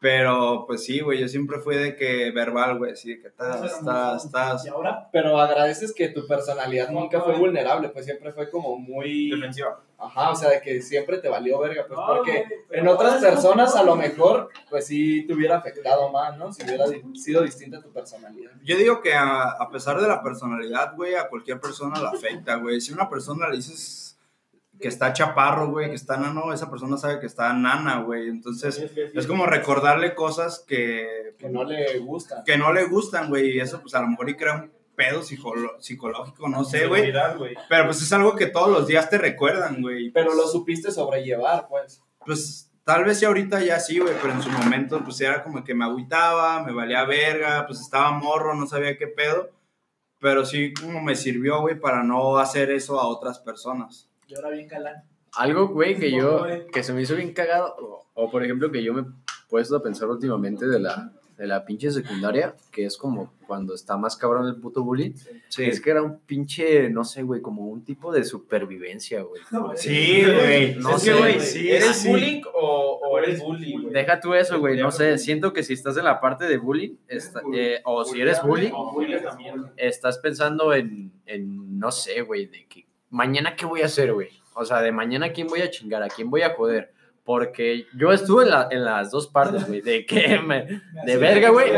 [0.00, 3.62] Pero, pues sí, güey, yo siempre fui de que verbal, güey, así de que estás,
[3.70, 4.64] estás, estás.
[4.64, 9.30] Y ahora, Pero agradeces que tu personalidad nunca fue vulnerable, pues siempre fue como muy...
[9.30, 9.78] Defensiva.
[9.98, 13.20] Ajá, o sea, de que siempre te valió verga, pues No, porque güey, en otras
[13.20, 16.50] personas a lo mejor, pues sí te hubiera afectado más, ¿no?
[16.50, 18.52] Si hubiera sido distinta tu personalidad.
[18.64, 22.54] Yo digo que a, a pesar de la personalidad, güey, a cualquier persona la afecta,
[22.54, 22.80] güey.
[22.80, 24.09] Si a una persona le dices
[24.80, 28.28] que está chaparro, güey, que está nano, esa persona sabe que está nana, güey.
[28.28, 32.42] Entonces, es como recordarle cosas que, Que no le gusta.
[32.44, 33.56] que no le gustan, güey.
[33.56, 37.12] Y eso, pues, a lo mejor y crea un pedo psicológico, no sé, güey.
[37.68, 40.10] Pero, pues, es algo que todos los días te recuerdan, güey.
[40.10, 42.02] Pero lo supiste sobrellevar, pues.
[42.24, 45.64] Pues, tal vez ya ahorita ya sí, güey, pero en su momento, pues, era como
[45.64, 49.50] que me agüitaba, me valía verga, pues, estaba morro, no sabía qué pedo.
[50.18, 54.09] Pero sí como me sirvió, güey, para no hacer eso a otras personas.
[54.30, 55.02] Yo era bien galán.
[55.32, 58.82] Algo, güey, que yo, que se me hizo bien cagado, o, o, por ejemplo que
[58.82, 59.04] yo me he
[59.48, 63.96] puesto a pensar últimamente de la, de la pinche secundaria, que es como cuando está
[63.96, 65.12] más cabrón el puto bullying,
[65.58, 69.42] es que era un pinche, no sé, güey, como un tipo de supervivencia, güey.
[69.76, 70.74] Sí, güey.
[70.76, 72.08] No es sé, güey, sí, ¿eres sí.
[72.08, 73.92] bullying o, o eres bully, güey?
[73.92, 76.96] Deja tú eso, güey, no sé, siento que si estás en la parte de bullying,
[77.08, 78.72] está- eh, o si eres bullying,
[79.76, 84.30] estás pensando en, en no sé, güey, de que mañana qué voy a hacer, güey.
[84.54, 86.92] O sea, de mañana a quién voy a chingar, a quién voy a joder.
[87.24, 91.50] Porque yo estuve en, la- en las dos partes, güey, de que me, de verga,
[91.50, 91.70] güey,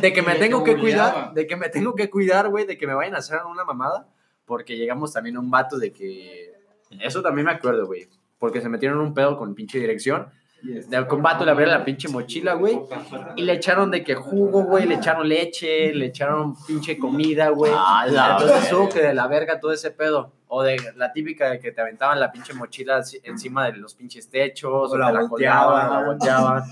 [0.00, 2.86] de que me tengo que cuidar, de que me tengo que cuidar, güey, de que
[2.86, 4.06] me vayan a hacer una mamada,
[4.44, 6.52] porque llegamos también a un vato de que,
[7.00, 10.28] eso también me acuerdo, güey, porque se metieron un pedo con pinche dirección,
[10.62, 12.78] de un vato le abrieron la pinche mochila, güey,
[13.36, 17.72] y le echaron de que jugo, güey, le echaron leche, le echaron pinche comida, güey.
[18.06, 20.32] Entonces estuvo que de la verga todo ese pedo.
[20.50, 24.30] O de la típica de que te aventaban la pinche mochila encima de los pinches
[24.30, 26.62] techos, o, O la te la colgaban, la volteaban.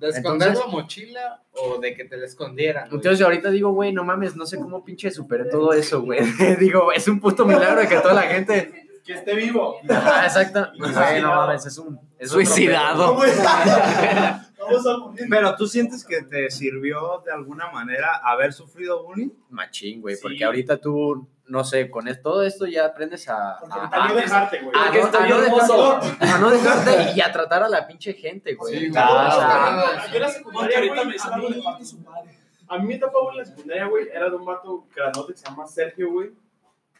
[0.00, 2.84] ¿De esconder Entonces- la mochila o de que te la escondieran?
[2.88, 2.96] güey?
[2.96, 6.20] Entonces ahorita digo, güey, no mames, no sé cómo pinche superé todo eso, güey.
[6.58, 8.87] digo, es un puto milagro de que toda la gente...
[9.08, 9.76] Que esté vivo.
[9.88, 10.68] Ah, exacto.
[10.78, 11.98] Güey, no mames, es un...
[12.18, 13.14] es Suicidado.
[14.60, 15.26] Vamos a morir.
[15.30, 19.30] Pero tú sientes que te sirvió de alguna manera haber sufrido bullying?
[19.48, 20.20] Machín, güey, Sí.
[20.22, 23.56] porque ahorita tú, no sé, con es- todo esto ya aprendes a...
[23.60, 24.76] Porque a- a no dejarte, güey.
[24.78, 26.00] a Porque no- estoy a no hermoso.
[26.00, 28.78] dejarte- a no dejarte y a tratar a la pinche gente, güey.
[28.78, 29.26] Sí, Ah, güey.
[29.26, 31.62] o sea, Ah, Yo en la secundaria, ahorita güey, me hizo a algo mí- de
[31.62, 32.38] parte de su madre.
[32.68, 35.38] A mí mi etapa, güey, en la secundaria, güey, era de un vato grandote que
[35.38, 36.30] se llama Sergio, güey.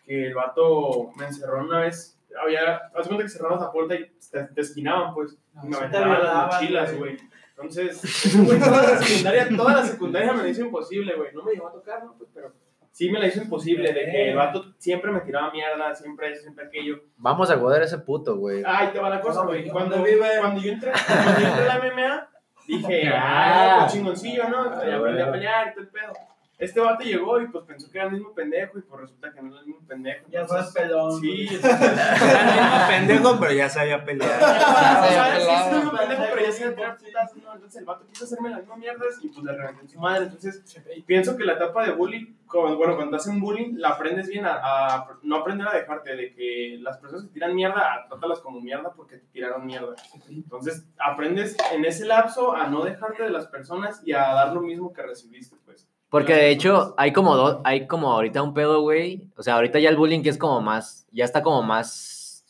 [0.09, 2.19] Que el vato me encerró una vez.
[2.43, 5.37] Había, haz cuenta que cerrabas la puerta y te, te esquinaban, pues.
[5.63, 7.17] Y me aventaban las mochilas, güey.
[7.51, 11.35] Entonces, güey, toda la secundaria, toda la secundaria me la hizo imposible, güey.
[11.35, 12.15] No me llegó a tocar, ¿no?
[12.17, 12.53] Pues, pero
[12.93, 13.93] sí me la hizo imposible.
[13.93, 17.03] De que el vato siempre me tiraba mierda, siempre eso, siempre aquello.
[17.17, 18.63] Vamos a joder a ese puto, güey.
[18.65, 19.69] Ay, te va la cosa, güey.
[19.69, 22.31] Cuando, cuando, yo entré, cuando yo entré a la MMA,
[22.67, 24.67] dije, ah, pues chingoncillo, ¿no?
[24.87, 26.13] Y aprendí a pelear y todo el pedo.
[26.59, 29.41] Este vato llegó y pues pensó que era el mismo pendejo y pues resulta que
[29.41, 30.27] no es el mismo pendejo.
[30.29, 31.21] Ya sabes pelón.
[31.21, 31.55] Sí, güey.
[31.55, 34.33] entonces, pendejo, pero ya sabía pelear.
[34.33, 35.39] sí, claro.
[35.39, 37.55] es el mismo pendejo, pero ya se me tirar putazos, ¿no?
[37.55, 40.25] Entonces el vato quiso hacerme las mismas mierdas y pues le reventé en su madre.
[40.25, 44.45] Entonces pienso que la etapa de bullying, como- bueno, cuando hacen bullying, la aprendes bien
[44.45, 44.55] a,
[44.97, 48.93] a no aprender a dejarte, de que las personas que tiran mierda, trátalas como mierda
[48.95, 49.95] porque te tiraron mierda.
[50.29, 54.61] Entonces aprendes en ese lapso a no dejarte de las personas y a dar lo
[54.61, 55.88] mismo que recibiste, pues.
[56.11, 59.29] Porque de hecho hay como dos, hay como ahorita un pedo, güey.
[59.37, 62.45] O sea, ahorita ya el bullying que es como más, ya está como más,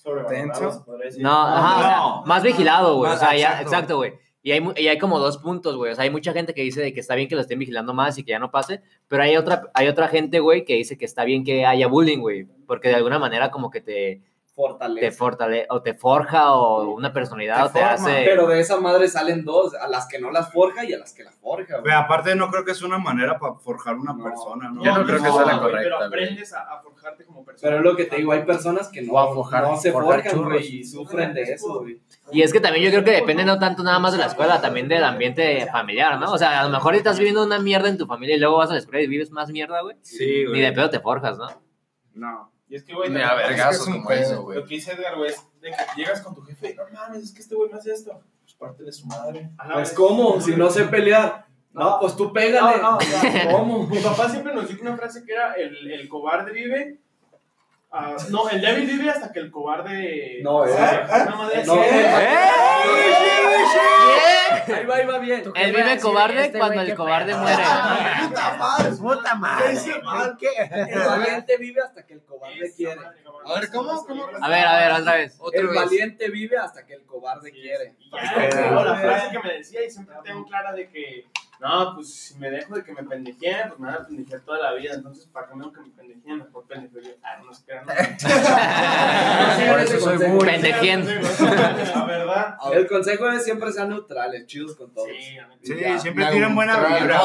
[1.02, 1.22] decir.
[1.22, 2.22] no, ajá, o sea, no.
[2.24, 3.12] más vigilado, güey.
[3.12, 3.96] O sea, ya, exacto.
[3.96, 4.14] güey.
[4.42, 5.92] Y hay, y hay como dos puntos, güey.
[5.92, 7.92] O sea, hay mucha gente que dice de que está bien que lo estén vigilando
[7.92, 10.96] más y que ya no pase, pero hay otra, hay otra gente, güey, que dice
[10.96, 12.46] que está bien que haya bullying, güey.
[12.66, 14.22] Porque de alguna manera como que te,
[14.58, 15.06] Fortalece.
[15.06, 18.24] te fortalece, o te forja, o una personalidad, Te o te forma, hace...
[18.24, 21.12] Pero de esa madre salen dos, a las que no las forja y a las
[21.14, 21.84] que las forja, güey.
[21.84, 24.24] Pero aparte no creo que es una manera para forjar una No.
[24.24, 24.82] persona, ¿no?
[24.84, 26.06] Yo no creo que sea la güey, correcta, Pero güey.
[26.08, 27.70] aprendes a, a forjarte como persona.
[27.70, 29.92] Pero es lo que te digo, hay personas que no, O a forjar- no se
[29.92, 30.52] forjar forjan, churros.
[30.54, 32.02] güey, y sufren de eso, güey.
[32.32, 34.60] Y es que también yo creo que depende no tanto nada más de la escuela,
[34.60, 36.32] también del ambiente familiar, ¿no?
[36.32, 38.70] O sea, a lo mejor estás viviendo una mierda en tu familia y luego vas
[38.70, 39.94] a la escuela y vives más mierda, güey.
[40.02, 41.46] Sí, Ni de pedo te forjas, ¿no?
[42.14, 42.50] No.
[42.68, 44.58] Y es que, güey, Ni también- a es que como eso, güey.
[44.58, 47.32] Lo que dice Edgar, güey, es de que llegas con tu jefe, no mames, es
[47.32, 48.20] que este güey me hace esto.
[48.42, 49.50] Pues parte de su madre.
[49.58, 50.08] Ajá, Pues, güey.
[50.08, 50.40] ¿cómo?
[50.40, 51.46] Si no sé pelear.
[51.72, 52.78] No, pues tú pégale.
[52.78, 53.86] No, no, o sea, ¿Cómo?
[53.86, 56.98] Mi papá siempre nos dijo una frase que era: el, el cobarde vive.
[57.90, 60.40] Ah, no, el débil vive hasta que el cobarde.
[60.42, 60.70] No, eh.
[60.72, 61.90] Una madre No, así.
[64.70, 65.44] Ahí va, ahí va bien.
[65.54, 67.38] Él vive cobarde este cuando el qué cobarde pedo.
[67.42, 67.62] muere.
[68.28, 69.72] Puta madre, puta madre.
[70.88, 72.96] El valiente vive hasta que el cobarde Esa quiere.
[72.96, 73.18] madre.
[73.46, 74.04] A ver, ¿cómo?
[74.06, 74.26] ¿Cómo?
[74.42, 75.36] A ver, a ver, otra vez.
[75.38, 75.76] Otra El vez.
[75.76, 77.94] valiente vive hasta que el cobarde quiere.
[77.98, 81.26] Y ya, luego la frase que me decía y siempre tengo clara de que,
[81.60, 84.58] no, pues si me dejo de que me pendejeen, pues me van a pendejear toda
[84.60, 84.94] la vida.
[84.94, 86.38] Entonces, ¿para qué menos que me pendejeen?
[86.38, 87.10] Mejor pendejo yo.
[87.22, 87.84] Ah, no se crean.
[89.66, 89.72] no.
[89.72, 90.44] Por eso soy muy...
[90.46, 91.04] Pendejien.
[91.06, 92.56] La verdad.
[92.72, 95.08] El consejo es siempre ser neutrales, chidos con todos.
[95.62, 97.22] Sí, siempre me tienen buena vibra.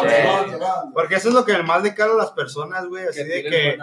[0.94, 3.06] Porque eso es lo que más le cala a las personas, güey.
[3.08, 3.78] Así de que, Que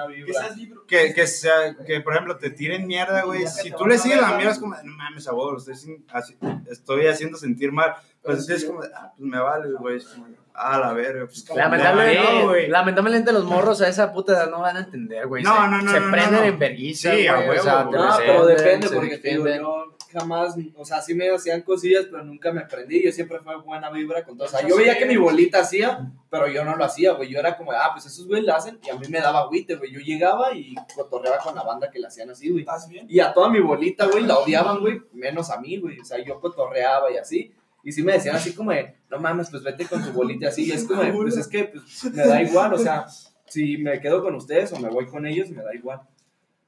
[0.86, 3.46] que, que, sea, que, por ejemplo, te tiren mierda, güey.
[3.46, 6.36] Si tú le sigues la mierda, es como, no mames, abuelo, estoy, sin- así-
[6.70, 7.94] estoy haciendo sentir mal.
[8.22, 9.96] Pues es como, ah, pues me vale, güey.
[9.96, 11.24] Es como, Ah, la verga.
[11.26, 12.68] Pues, Lamentablemente, no, güey.
[12.68, 15.42] lamentablemente los morros a esa puta edad no van a entender, güey.
[15.42, 16.44] No, Se- no, no, Se no, prenden no, no.
[16.46, 19.96] en vergüenza, Sí, a güey, o sea, No, pero depende, se porque te digo yo,
[20.12, 23.02] jamás, o sea, sí me hacían cosillas, pero nunca me prendí.
[23.02, 24.48] Yo siempre fue buena vibra con todo.
[24.48, 27.30] O sea, yo veía que mi bolita hacía, pero yo no lo hacía, güey.
[27.30, 29.76] Yo era como, ah, pues esos güeyes lo hacen y a mí me daba agüite,
[29.76, 29.92] güey.
[29.92, 32.62] Yo llegaba y cotorreaba con la banda que le hacían así, güey.
[32.64, 33.06] ¿Estás bien?
[33.08, 36.00] Y a toda mi bolita, güey, la odiaban, güey, menos a mí, güey.
[36.00, 37.54] O sea, yo cotorreaba y así.
[37.82, 40.64] Y sí me decían así como de, no mames, pues vete con tu bolita así.
[40.64, 43.06] Y es como de, pues es que pues, me da igual, o sea,
[43.46, 46.00] si me quedo con ustedes o me voy con ellos, me da igual.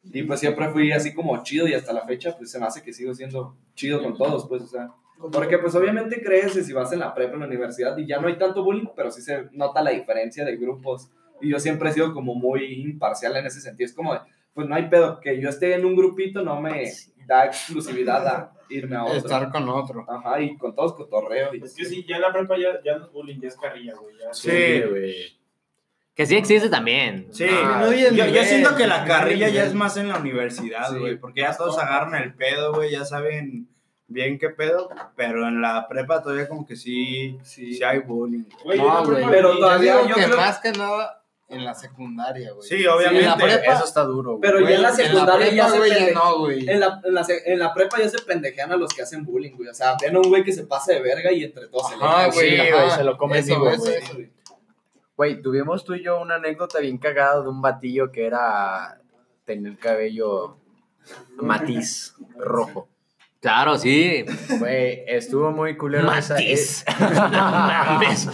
[0.04, 2.82] Y pues siempre fui así como chido y hasta la fecha, pues se me hace
[2.82, 4.90] que sigo siendo chido con todos, pues, o sea.
[5.30, 8.26] Porque pues obviamente creces y vas en la prepa, en la universidad y ya no
[8.26, 11.10] hay tanto bullying, pero sí se nota la diferencia de grupos.
[11.40, 13.86] Y yo siempre he sido como muy imparcial en ese sentido.
[13.86, 14.20] Es como, de,
[14.54, 16.90] pues no hay pedo, que yo esté en un grupito no me
[17.26, 19.16] da exclusividad a irme a otro.
[19.18, 20.04] Estar con otro.
[20.08, 21.54] Ajá, y con todos cotorreo.
[21.54, 23.56] Y Es que sí, ya en la prepa ya, ya no es bullying, ya es
[23.56, 24.14] carrilla, güey.
[24.32, 25.42] Sí, güey.
[26.14, 27.28] Que sí existe también.
[27.32, 30.90] Sí, Ah, yo, yo nivel, siento que la carrilla ya es más en la universidad,
[30.90, 30.98] Sí.
[30.98, 33.66] güey, porque ya todos agarran el pedo, güey, ya saben
[34.08, 37.72] bien qué pedo, pero en la prepa todavía como que sí, Sí.
[37.74, 38.44] sí hay bullying.
[38.76, 39.24] No, güey.
[39.30, 41.21] Pero todavía- Yo que creo- más que nada
[41.52, 42.68] en la secundaria, güey.
[42.68, 43.20] Sí, obviamente.
[43.24, 44.40] en la prepa- Eso está duro, güey.
[44.40, 46.68] Pero ya en la secundaria prepa, ya se güey, pende- no, güey.
[46.70, 49.24] En la, en, la, se- en la prepa ya se pendejean a los que hacen
[49.24, 49.68] bullying, güey.
[49.68, 51.96] O sea, ven a un güey que se pasa de verga y entre todos se
[51.96, 52.30] le echan.
[52.32, 53.84] güey, Sí, güey, se lo comen Eso, vivo, eso,
[54.14, 54.32] güey.
[55.16, 58.98] Güey, tuvimos tú y yo una anécdota bien cagada de un batillo que era
[59.44, 60.56] tener cabello
[61.36, 62.88] matiz rojo.
[63.42, 64.24] Claro, sí.
[64.60, 66.10] Güey, estuvo muy culero.
[66.12, 66.84] esa- Matiz.
[66.88, 68.28] eh, mames.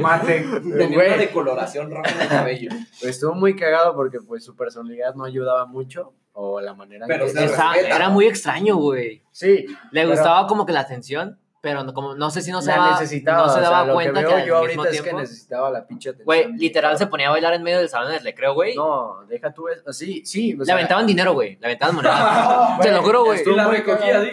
[0.00, 0.46] Mate.
[0.78, 2.70] Tenía una decoloración roja en el cabello.
[3.02, 7.26] Estuvo muy cagado porque pues su personalidad no ayudaba mucho o la manera en Pero
[7.26, 7.94] que- se Está- respeta.
[7.96, 9.22] era muy extraño, güey.
[9.30, 12.60] Sí, Le Pero- gustaba como que la atención, pero no, como, no sé si no
[12.60, 13.46] se daba, necesitaba.
[13.46, 15.02] no se o sea, daba lo cuenta que que, veo al yo mismo ahorita es
[15.02, 15.16] tiempo...
[15.18, 16.24] que necesitaba la pinche atención.
[16.26, 18.74] Güey, literal se ponía a bailar en medio del salón del recreo, güey.
[18.74, 19.90] No, deja tú eso.
[19.92, 20.52] Sí, sí.
[20.54, 21.56] o le sea, aventaban dinero, güey.
[21.58, 22.78] Le aventaban monedas.
[22.82, 23.42] Te lo juro, güey.
[23.46, 24.24] La muy cagado.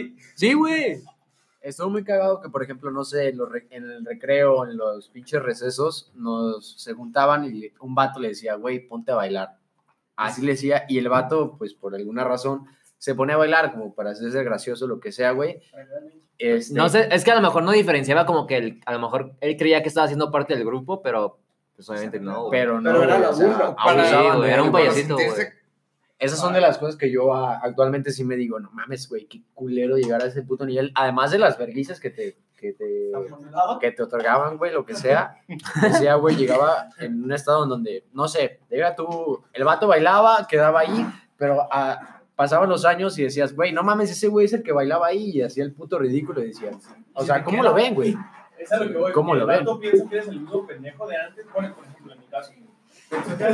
[0.41, 1.03] Sí, güey.
[1.61, 4.75] Estuvo muy cagado que, por ejemplo, no sé, en, los re- en el recreo, en
[4.75, 9.57] los pinches recesos, nos se juntaban y un vato le decía, güey, ponte a bailar.
[10.15, 12.65] Así le decía, y el vato, pues por alguna razón,
[12.97, 15.61] se pone a bailar como para hacerse gracioso, lo que sea, güey.
[16.39, 18.99] Este, No sé, es que a lo mejor no diferenciaba como que el- a lo
[18.99, 21.37] mejor él creía que estaba haciendo parte del grupo, pero
[21.75, 22.49] pues obviamente no.
[22.49, 24.15] Pero no, Pero era o sea, sí,
[24.47, 25.60] era él, un payasito, güey.
[26.21, 29.25] Esas son de las cosas que yo ah, actualmente sí me digo, no mames, güey,
[29.25, 30.91] qué culero llegar a ese puto nivel.
[30.93, 33.11] Además de las verguizas que te, que te,
[33.79, 35.37] que te otorgaban, güey, lo que sea.
[35.81, 40.45] Decía, güey, llegaba en un estado en donde, no sé, llega tú, el vato bailaba,
[40.47, 41.07] quedaba ahí,
[41.37, 44.73] pero ah, pasaban los años y decías, güey, no mames, ese güey es el que
[44.73, 48.15] bailaba ahí y hacía el puto ridículo y decías, o sea, ¿cómo lo ven, güey?
[48.59, 49.11] Es a lo que voy.
[49.11, 49.65] ¿Cómo que lo ven?
[49.79, 51.47] piensa que eres el mismo pendejo de antes.
[51.51, 52.53] Por ejemplo, en mi caso.
[53.11, 53.53] Que.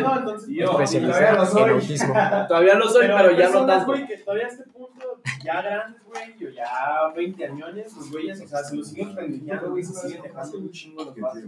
[0.00, 0.48] No, entonces.
[0.48, 1.70] Yo, no, especializado todavía lo soy.
[1.70, 2.14] autismo.
[2.48, 3.86] Todavía lo soy, pero, hay ya no personas, tanto.
[3.92, 8.40] güey, que todavía a este punto, ya grandes, güey, o ya 20 años, los güeyes,
[8.40, 11.42] o sea, se los siguen pendejeando, güey, se siguen dejando un chingo los vatos.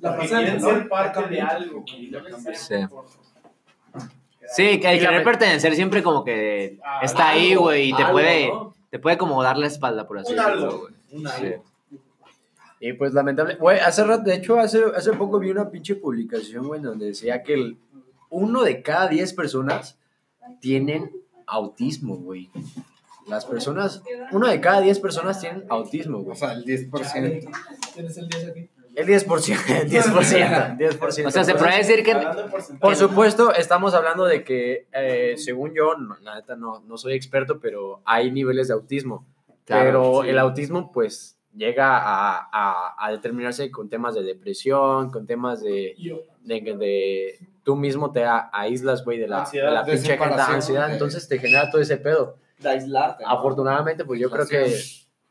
[0.00, 0.68] La pasan, quieren ¿no?
[0.68, 2.10] ser parte de algo, güey.
[2.10, 2.20] no
[4.54, 4.78] Sí.
[4.80, 8.12] que el querer pertenecer siempre como que Ah, está ahí, algo, güey, y te algo,
[8.12, 8.74] puede, ¿no?
[8.90, 10.78] te puede como dar la espalda, por así Un decirlo, algo.
[10.80, 10.94] güey.
[11.12, 11.54] Un Sí.
[12.84, 16.66] Y pues lamentable, güey, hace rato, de hecho, hace, hace poco vi una pinche publicación,
[16.66, 17.78] güey, donde decía que el,
[18.28, 20.00] uno de cada diez personas
[20.58, 21.12] tienen
[21.46, 22.50] autismo, güey.
[23.28, 24.02] Las personas,
[24.32, 26.36] uno de cada diez personas tienen autismo, O güey.
[26.36, 27.48] sea, el 10%.
[27.94, 28.68] ¿Tienes el 10 aquí?
[28.96, 31.26] El 10%, el 10%, 10%.
[31.26, 32.16] O sea, se puede decir que.
[32.80, 37.14] Por supuesto, estamos hablando de que, eh, según yo, no, la neta no, no soy
[37.14, 39.24] experto, pero hay niveles de autismo.
[39.66, 40.30] Claro, pero sí.
[40.30, 45.94] el autismo, pues, llega a, a- a determinarse con temas de depresión, con temas de,
[46.44, 50.40] de, de tú mismo te a- aíslas, güey, de la, Ansiedad, de la pinche gente,
[50.40, 52.36] ansiedad, de- entonces te genera todo ese pedo.
[52.58, 53.24] De aislarte.
[53.26, 54.72] Afortunadamente, pues yo creo que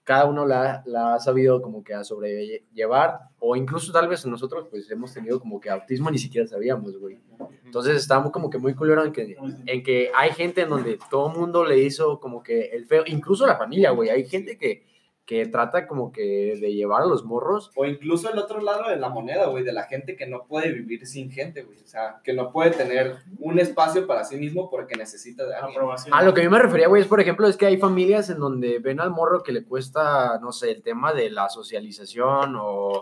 [0.03, 4.67] cada uno la, la ha sabido como que a sobrellevar, o incluso tal vez nosotros
[4.69, 7.19] pues hemos tenido como que autismo ni siquiera sabíamos, güey.
[7.65, 11.31] Entonces estamos como que muy culero en que, en que hay gente en donde todo
[11.31, 14.09] el mundo le hizo como que el feo, incluso la familia, güey.
[14.09, 14.85] Hay gente que,
[15.31, 17.71] que trata como que de llevar a los morros.
[17.75, 20.73] O incluso el otro lado de la moneda, güey, de la gente que no puede
[20.73, 21.79] vivir sin gente, güey.
[21.79, 25.77] O sea, que no puede tener un espacio para sí mismo porque necesita de alguien.
[25.77, 26.13] Aprobación.
[26.13, 28.29] A lo que a mí me refería, güey, es por ejemplo, es que hay familias
[28.29, 32.57] en donde ven al morro que le cuesta, no sé, el tema de la socialización
[32.59, 33.01] o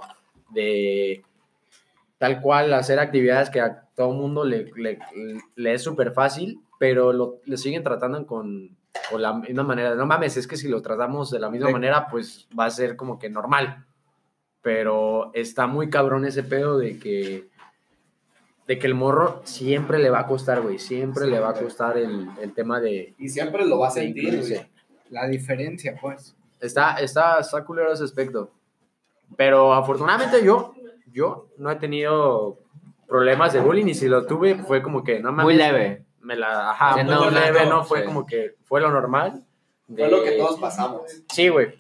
[0.52, 1.24] de
[2.20, 5.00] tal cual hacer actividades que a todo mundo le, le,
[5.56, 8.78] le es súper fácil, pero lo, le siguen tratando con,
[9.10, 9.96] con la misma manera.
[9.96, 11.74] No mames, es que si lo tratamos de la misma Sí.
[11.74, 13.86] manera, pues va a ser como que normal.
[14.62, 17.48] Pero está muy cabrón ese pedo de que
[18.68, 20.78] de que el morro siempre le va a costar, güey.
[20.78, 24.38] Siempre le va a costar el, el tema de, Y siempre lo va a sentir,
[24.40, 24.62] güey.
[25.10, 26.36] La diferencia, pues.
[26.60, 28.52] Está, está, está culero ese aspecto.
[29.36, 30.76] Pero afortunadamente yo,
[31.12, 32.60] yo no he tenido
[33.08, 36.06] problemas de bullying y si lo tuve fue como que no mames, Muy leve.
[36.22, 38.06] Me la, ajá, Sí, muy no, leve, no, no fue sí.
[38.06, 39.44] como que fue lo normal.
[39.88, 41.02] Fue lo que todos pasamos.
[41.34, 41.74] Sí, güey.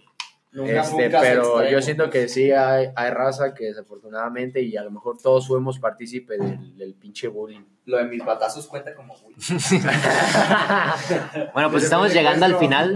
[0.51, 4.83] Nunca, Este, nunca pero yo siento que sí hay, hay raza que desafortunadamente y a
[4.83, 7.61] lo mejor todos fuimos partícipe del, del pinche bullying.
[7.85, 9.37] Lo de mis batazos cuenta como bullying.
[11.53, 12.95] Bueno, pues estamos llegando al final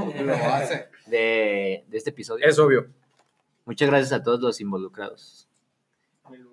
[1.05, 2.45] de, de este episodio.
[2.47, 2.87] Es obvio.
[3.65, 5.47] Muchas gracias a todos los involucrados.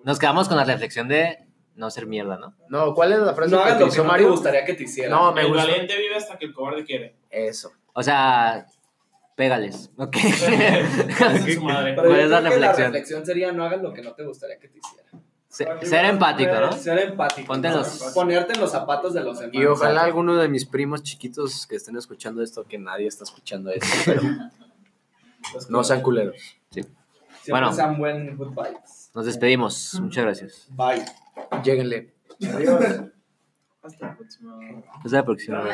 [0.04, 1.46] Nos quedamos con la reflexión de
[1.80, 2.54] no ser mierda, ¿no?
[2.68, 4.30] No, ¿cuál es la frase No que lo que utilizó no te Mario?
[4.30, 5.10] gustaría que te hicieran.
[5.18, 5.64] No, me el gusta.
[5.64, 7.16] valiente vive hasta que el cobarde quiere.
[7.30, 7.72] Eso.
[7.92, 8.66] O sea,
[9.34, 10.12] pégales, ¿ok?
[10.16, 11.94] Chingue su madre.
[11.94, 12.60] Pero ¿Cuál es la reflexión?
[12.60, 15.24] La reflexión sería no hagas lo que no te gustaría que te hicieran.
[15.48, 16.70] Se- ser empático, ¿no?
[16.72, 17.48] Ser empático.
[17.48, 17.80] Ponte en ¿no?
[17.80, 19.54] los- Ponerte en los zapatos de los demás.
[19.54, 23.70] Y ojalá alguno de mis primos chiquitos que estén escuchando esto, que nadie está escuchando
[23.72, 24.22] esto, pero
[25.68, 26.36] no sean culeros.
[26.70, 26.94] Siempre
[27.48, 27.72] Bueno.
[27.72, 29.10] sean buen good vibes.
[29.12, 29.98] Nos despedimos.
[30.00, 30.66] Muchas gracias.
[30.70, 31.04] Bye.
[31.62, 32.14] Lléguenle.
[33.82, 34.58] Hasta la próxima.
[35.04, 35.64] Hasta la próxima.